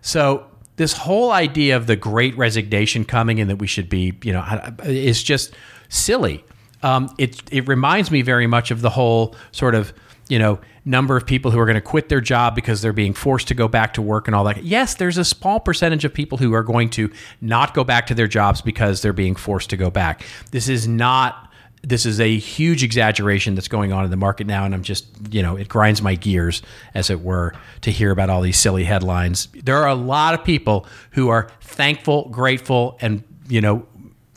[0.00, 0.46] So
[0.76, 4.44] this whole idea of the great resignation coming and that we should be, you know,
[4.84, 5.52] is just
[5.88, 6.44] silly.
[6.84, 9.92] Um, it it reminds me very much of the whole sort of
[10.32, 13.12] you know number of people who are going to quit their job because they're being
[13.12, 14.64] forced to go back to work and all that.
[14.64, 17.12] Yes, there's a small percentage of people who are going to
[17.42, 20.24] not go back to their jobs because they're being forced to go back.
[20.50, 21.50] This is not
[21.84, 25.04] this is a huge exaggeration that's going on in the market now and i'm just
[25.32, 26.62] you know it grinds my gears
[26.94, 30.44] as it were to hear about all these silly headlines there are a lot of
[30.44, 33.84] people who are thankful grateful and you know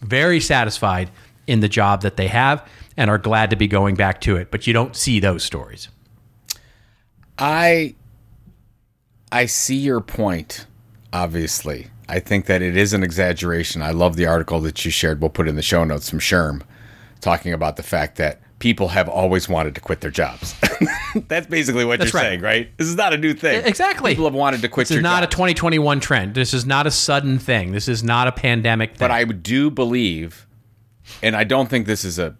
[0.01, 1.11] very satisfied
[1.45, 2.67] in the job that they have
[2.97, 5.89] and are glad to be going back to it but you don't see those stories
[7.37, 7.95] I
[9.31, 10.65] I see your point,
[11.11, 11.87] obviously.
[12.07, 13.81] I think that it is an exaggeration.
[13.81, 15.19] I love the article that you shared.
[15.19, 16.61] We'll put in the show notes from SHRM
[17.19, 20.55] talking about the fact that people have always wanted to quit their jobs.
[21.27, 22.27] That's basically what That's you're right.
[22.29, 22.77] saying, right?
[22.77, 23.65] This is not a new thing.
[23.65, 25.33] exactly People have wanted to quit this is not jobs.
[25.33, 28.99] a 2021 trend this is not a sudden thing this is not a pandemic thing
[28.99, 30.47] but I do believe,
[31.21, 32.37] and I don't think this is a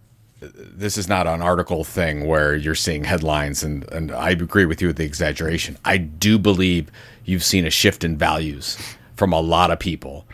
[0.54, 4.80] this is not an article thing where you're seeing headlines and and I agree with
[4.80, 5.76] you with the exaggeration.
[5.84, 6.90] I do believe
[7.24, 8.78] you've seen a shift in values
[9.16, 10.26] from a lot of people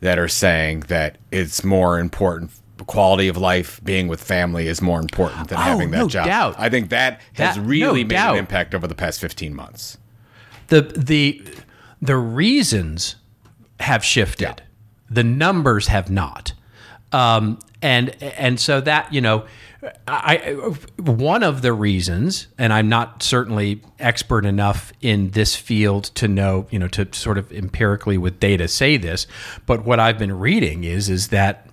[0.00, 2.50] that are saying that it's more important
[2.86, 6.24] quality of life being with family is more important than Oh, having that no job.
[6.26, 6.54] doubt.
[6.58, 8.32] I think that has That- really no made doubt.
[8.34, 9.98] an impact over the past 15 months.
[10.68, 11.42] the the
[12.00, 13.16] the reasons
[13.80, 14.62] have shifted.
[15.10, 16.52] The numbers have not.
[17.12, 19.44] Um, and and so that you know,
[20.06, 20.36] I
[20.98, 26.66] one of the reasons, and I'm not certainly expert enough in this field to know
[26.70, 29.26] you know to sort of empirically with data say this,
[29.66, 31.66] but what I've been reading is is that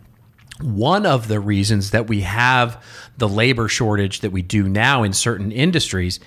[0.62, 2.82] one of the reasons that we have
[3.18, 6.20] the labor shortage that we do now in certain industries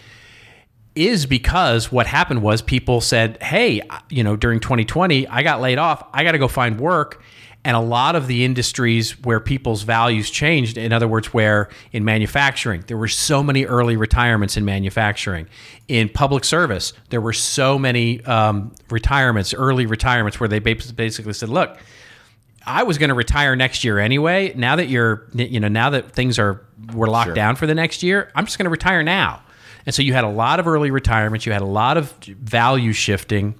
[0.94, 5.78] is because what happened was people said, "Hey, you know, during 2020, I got laid
[5.78, 6.04] off.
[6.12, 7.22] I got to go find work."
[7.62, 12.06] And a lot of the industries where people's values changed, in other words, where in
[12.06, 15.46] manufacturing, there were so many early retirements in manufacturing.
[15.86, 21.50] In public service, there were so many um, retirements, early retirements, where they basically said,
[21.50, 21.76] look,
[22.64, 24.54] I was going to retire next year anyway.
[24.56, 26.62] Now that you're, you know, now that things are
[26.94, 27.34] we're locked Sure.
[27.34, 29.42] down for the next year, I'm just going to retire now.
[29.84, 31.44] And so you had a lot of early retirements.
[31.44, 33.54] You had a lot of value shifting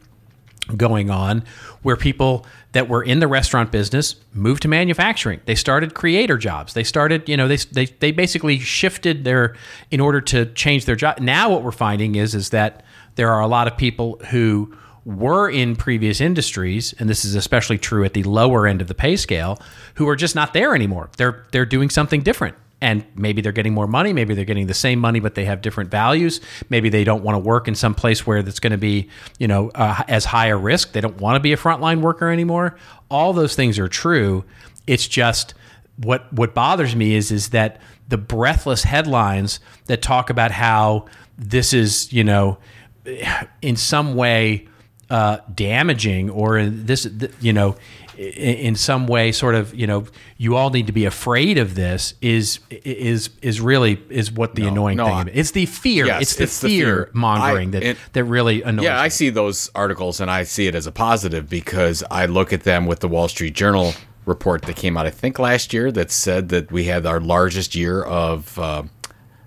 [0.76, 1.44] going on,
[1.82, 5.40] where people that were in the restaurant business moved to manufacturing.
[5.44, 6.74] They started creator jobs.
[6.74, 9.56] They started, you know, they they they basically shifted their
[9.90, 11.18] in order to change their job.
[11.18, 12.82] Now what we're finding is is that
[13.16, 17.78] there are a lot of people who were in previous industries, and this is especially
[17.78, 19.60] true at the lower end of the pay scale,
[19.94, 21.10] who are just not there anymore.
[21.16, 22.56] They're they're doing something different.
[22.82, 25.60] And maybe they're getting more money, maybe they're getting the same money, but they have
[25.60, 26.40] different values.
[26.70, 29.08] Maybe they don't want to work in some place where that's going to be,
[29.38, 30.92] you know, uh, as high a risk.
[30.92, 32.76] They don't want to be a frontline worker anymore.
[33.10, 34.44] All those things are true.
[34.86, 35.54] It's just
[35.96, 41.06] what what bothers me is is that the breathless headlines that talk about how
[41.38, 42.58] this is, you know,
[43.62, 44.66] in some way
[45.10, 47.08] uh, damaging or this,
[47.40, 47.76] you know,
[48.20, 50.04] in some way sort of you know
[50.36, 54.62] you all need to be afraid of this is is is really is what the
[54.62, 55.40] no, annoying no, thing is.
[55.40, 56.04] It's the fear.
[56.04, 58.84] Yes, it's the it's fear, fear, mongering I, that it, that really annoys.
[58.84, 59.00] Yeah, me.
[59.00, 62.64] I see those articles and I see it as a positive because I look at
[62.64, 63.94] them with the Wall Street Journal
[64.26, 67.74] report that came out I think last year that said that we had our largest
[67.74, 68.82] year of uh,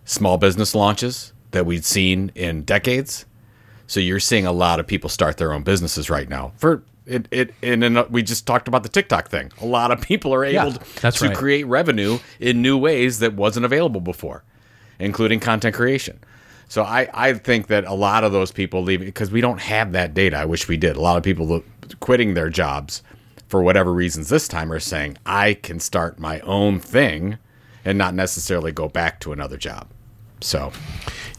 [0.04, 3.28] small business launches that we'd seen in decades.
[3.86, 7.28] So you're seeing a lot of people start their own businesses right now for it,
[7.32, 9.52] it and then uh, we just talked about the TikTok thing.
[9.62, 11.36] A lot of people are able yeah, to right.
[11.36, 14.44] create revenue in new ways that wasn't available before,
[15.00, 16.20] including content creation.
[16.70, 19.92] So I, I think that a lot of those people leaving because we don't have
[19.92, 20.38] that data.
[20.38, 20.96] I wish we did.
[20.96, 21.64] A lot of people
[22.00, 23.04] quitting their jobs
[23.48, 27.38] for whatever reasons this time are saying I can start my own thing
[27.86, 29.90] and not necessarily go back to another job.
[30.42, 30.72] So,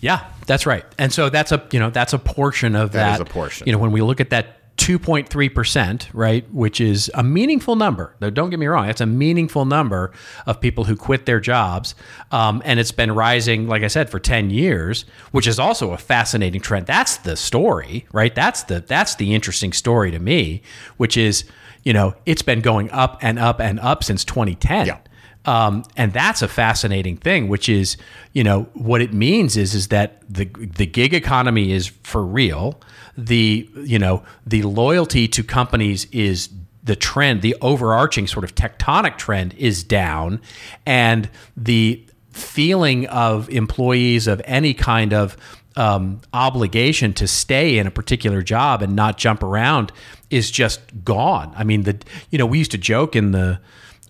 [0.00, 0.84] yeah, that's right.
[0.98, 3.04] And so that's a you know that's a portion of that.
[3.04, 3.66] That is a portion.
[3.66, 8.16] You know when we look at that 2.3%, right, which is a meaningful number.
[8.18, 10.12] Though don't get me wrong, it's a meaningful number
[10.46, 11.94] of people who quit their jobs.
[12.32, 15.98] Um, and it's been rising, like I said, for 10 years, which is also a
[15.98, 16.86] fascinating trend.
[16.86, 18.34] That's the story, right?
[18.34, 20.62] That's the that's the interesting story to me,
[20.96, 21.44] which is,
[21.84, 24.86] you know, it's been going up and up and up since 2010.
[24.86, 24.98] Yeah.
[25.46, 27.96] Um, and that's a fascinating thing, which is,
[28.32, 32.80] you know, what it means is is that the the gig economy is for real.
[33.16, 36.48] The you know the loyalty to companies is
[36.82, 37.42] the trend.
[37.42, 40.40] The overarching sort of tectonic trend is down,
[40.86, 45.36] and the feeling of employees of any kind of
[45.76, 49.92] um, obligation to stay in a particular job and not jump around
[50.30, 51.52] is just gone.
[51.56, 51.98] I mean, the
[52.30, 53.60] you know we used to joke in the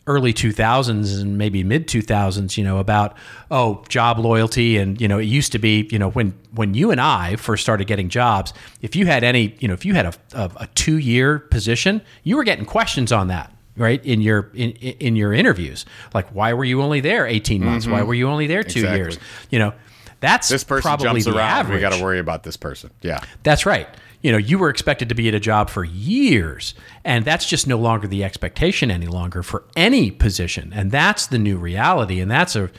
[0.06, 3.16] early 2000s and maybe mid 2000s you know about
[3.50, 4.76] oh job loyalty.
[4.76, 7.62] And you know it used to be you know when when you and I first
[7.62, 8.52] started getting jobs
[8.82, 12.02] if you had any you know if you had a, a, a 2 year position
[12.22, 15.86] you were getting questions on that right in your in in your interviews.
[16.12, 17.86] Like why were you only there 18 months?
[17.86, 17.94] Mm-hmm.
[17.94, 18.98] why were you only there 2 exactly.
[18.98, 19.18] years?
[19.50, 19.72] You know
[20.20, 21.76] that's this person probably jumps around average.
[21.76, 22.90] we got to worry about this person.
[23.02, 23.20] Yeah.
[23.42, 23.88] That's right
[24.24, 26.72] you know, you were expected to be at a job for years,
[27.04, 31.38] and that's just no longer the expectation any longer for any position, and that's the
[31.38, 32.70] new reality, and that's a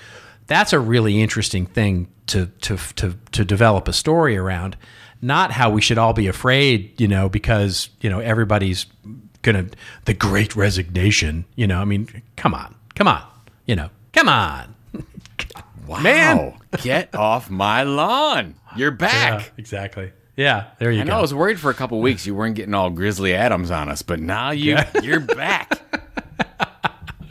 [0.48, 4.76] that's a really interesting thing to to to to develop a story around.
[5.22, 8.88] Not how we should all be afraid, you know, because you know everybody's
[9.44, 9.68] gonna
[10.06, 11.46] the Great Resignation.
[11.56, 13.22] You know, I mean, come on, come on,
[13.68, 14.74] you know, come on.
[15.88, 16.00] Wow.
[16.00, 18.56] Man, get off my lawn.
[18.76, 19.42] You're back.
[19.42, 20.12] Yeah, exactly.
[20.36, 21.12] Yeah, there you I go.
[21.12, 23.90] know I was worried for a couple weeks you weren't getting all Grizzly Adams on
[23.90, 25.02] us, but now you yeah.
[25.02, 25.82] you're back.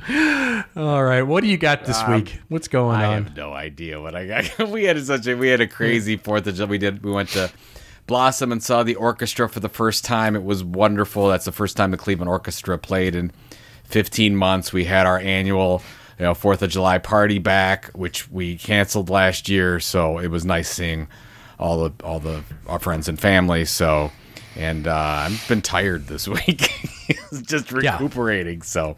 [0.76, 2.40] all right, what do you got this um, week?
[2.48, 3.10] What's going I on?
[3.10, 4.68] I have no idea what I got.
[4.70, 6.70] we had such a we had a crazy Fourth of July.
[6.70, 7.04] We did.
[7.04, 7.50] We went to
[8.06, 10.34] Blossom and saw the orchestra for the first time.
[10.34, 11.28] It was wonderful.
[11.28, 13.32] That's the first time the Cleveland Orchestra played in
[13.84, 14.72] 15 months.
[14.72, 15.82] We had our annual
[16.18, 19.78] you know Fourth of July party back, which we canceled last year.
[19.78, 21.08] So it was nice seeing
[21.58, 23.64] all the all the our friends and family.
[23.64, 24.10] So,
[24.56, 26.70] and uh, I've been tired this week,
[27.42, 28.58] just recuperating.
[28.58, 28.64] Yeah.
[28.64, 28.96] So,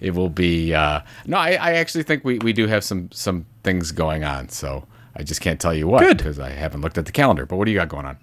[0.00, 0.74] it will be.
[0.74, 4.48] Uh, no, I, I actually think we, we do have some some things going on.
[4.48, 7.46] So I just can't tell you what because I haven't looked at the calendar.
[7.46, 8.16] But what do you got going on?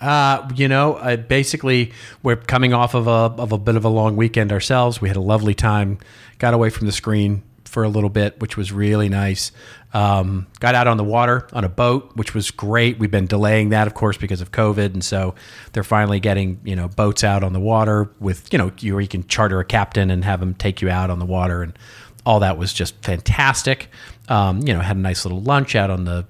[0.00, 1.92] Uh, you know, uh, basically,
[2.22, 3.10] we're coming off of a
[3.40, 5.00] of a bit of a long weekend ourselves.
[5.00, 5.98] We had a lovely time,
[6.38, 9.52] got away from the screen for a little bit, which was really nice.
[9.94, 12.98] Um, got out on the water on a boat, which was great.
[12.98, 15.34] We've been delaying that, of course, because of COVID, and so
[15.72, 19.08] they're finally getting you know boats out on the water with you know you, you
[19.08, 21.78] can charter a captain and have them take you out on the water, and
[22.26, 23.88] all that was just fantastic.
[24.28, 26.26] Um, you know, had a nice little lunch out on the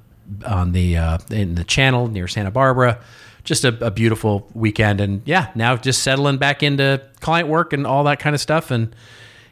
[0.46, 3.00] on the uh, in the channel near Santa Barbara.
[3.44, 7.86] Just a, a beautiful weekend, and yeah, now just settling back into client work and
[7.86, 8.94] all that kind of stuff, and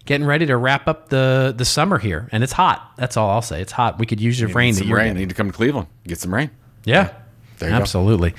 [0.09, 2.95] getting ready to wrap up the the summer here, and it's hot.
[2.97, 3.61] That's all I'll say.
[3.61, 3.99] It's hot.
[3.99, 4.73] We could use your rain.
[4.73, 5.15] Some that rain.
[5.15, 5.87] Need to come to Cleveland.
[6.07, 6.51] Get some rain.
[6.85, 7.13] Yeah,
[7.61, 7.69] yeah.
[7.69, 8.31] absolutely.
[8.31, 8.37] Go.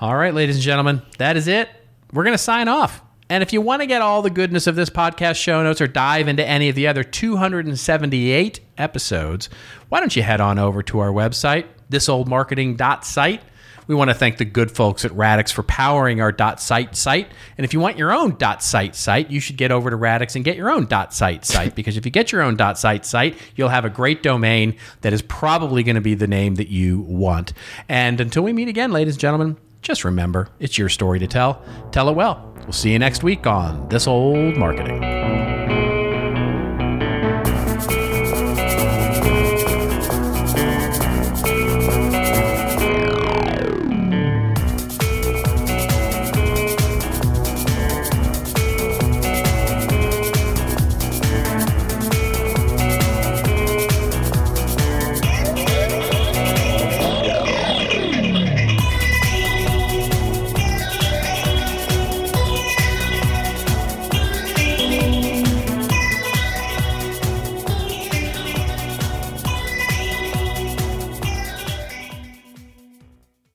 [0.00, 1.68] All right, ladies and gentlemen, that is it.
[2.12, 3.00] We're gonna sign off.
[3.30, 5.86] And if you want to get all the goodness of this podcast show notes or
[5.86, 9.48] dive into any of the other 278 episodes,
[9.88, 13.40] why don't you head on over to our website, thisoldmarketing.site
[13.86, 17.28] We want to thank the good folks at Radix for powering our .site site.
[17.58, 20.44] And if you want your own .site site, you should get over to Radix and
[20.44, 23.84] get your own .site site because if you get your own .site site, you'll have
[23.84, 27.52] a great domain that is probably going to be the name that you want.
[27.88, 31.62] And until we meet again, ladies and gentlemen, just remember, it's your story to tell.
[31.92, 32.52] Tell it well.
[32.62, 35.53] We'll see you next week on This Old Marketing.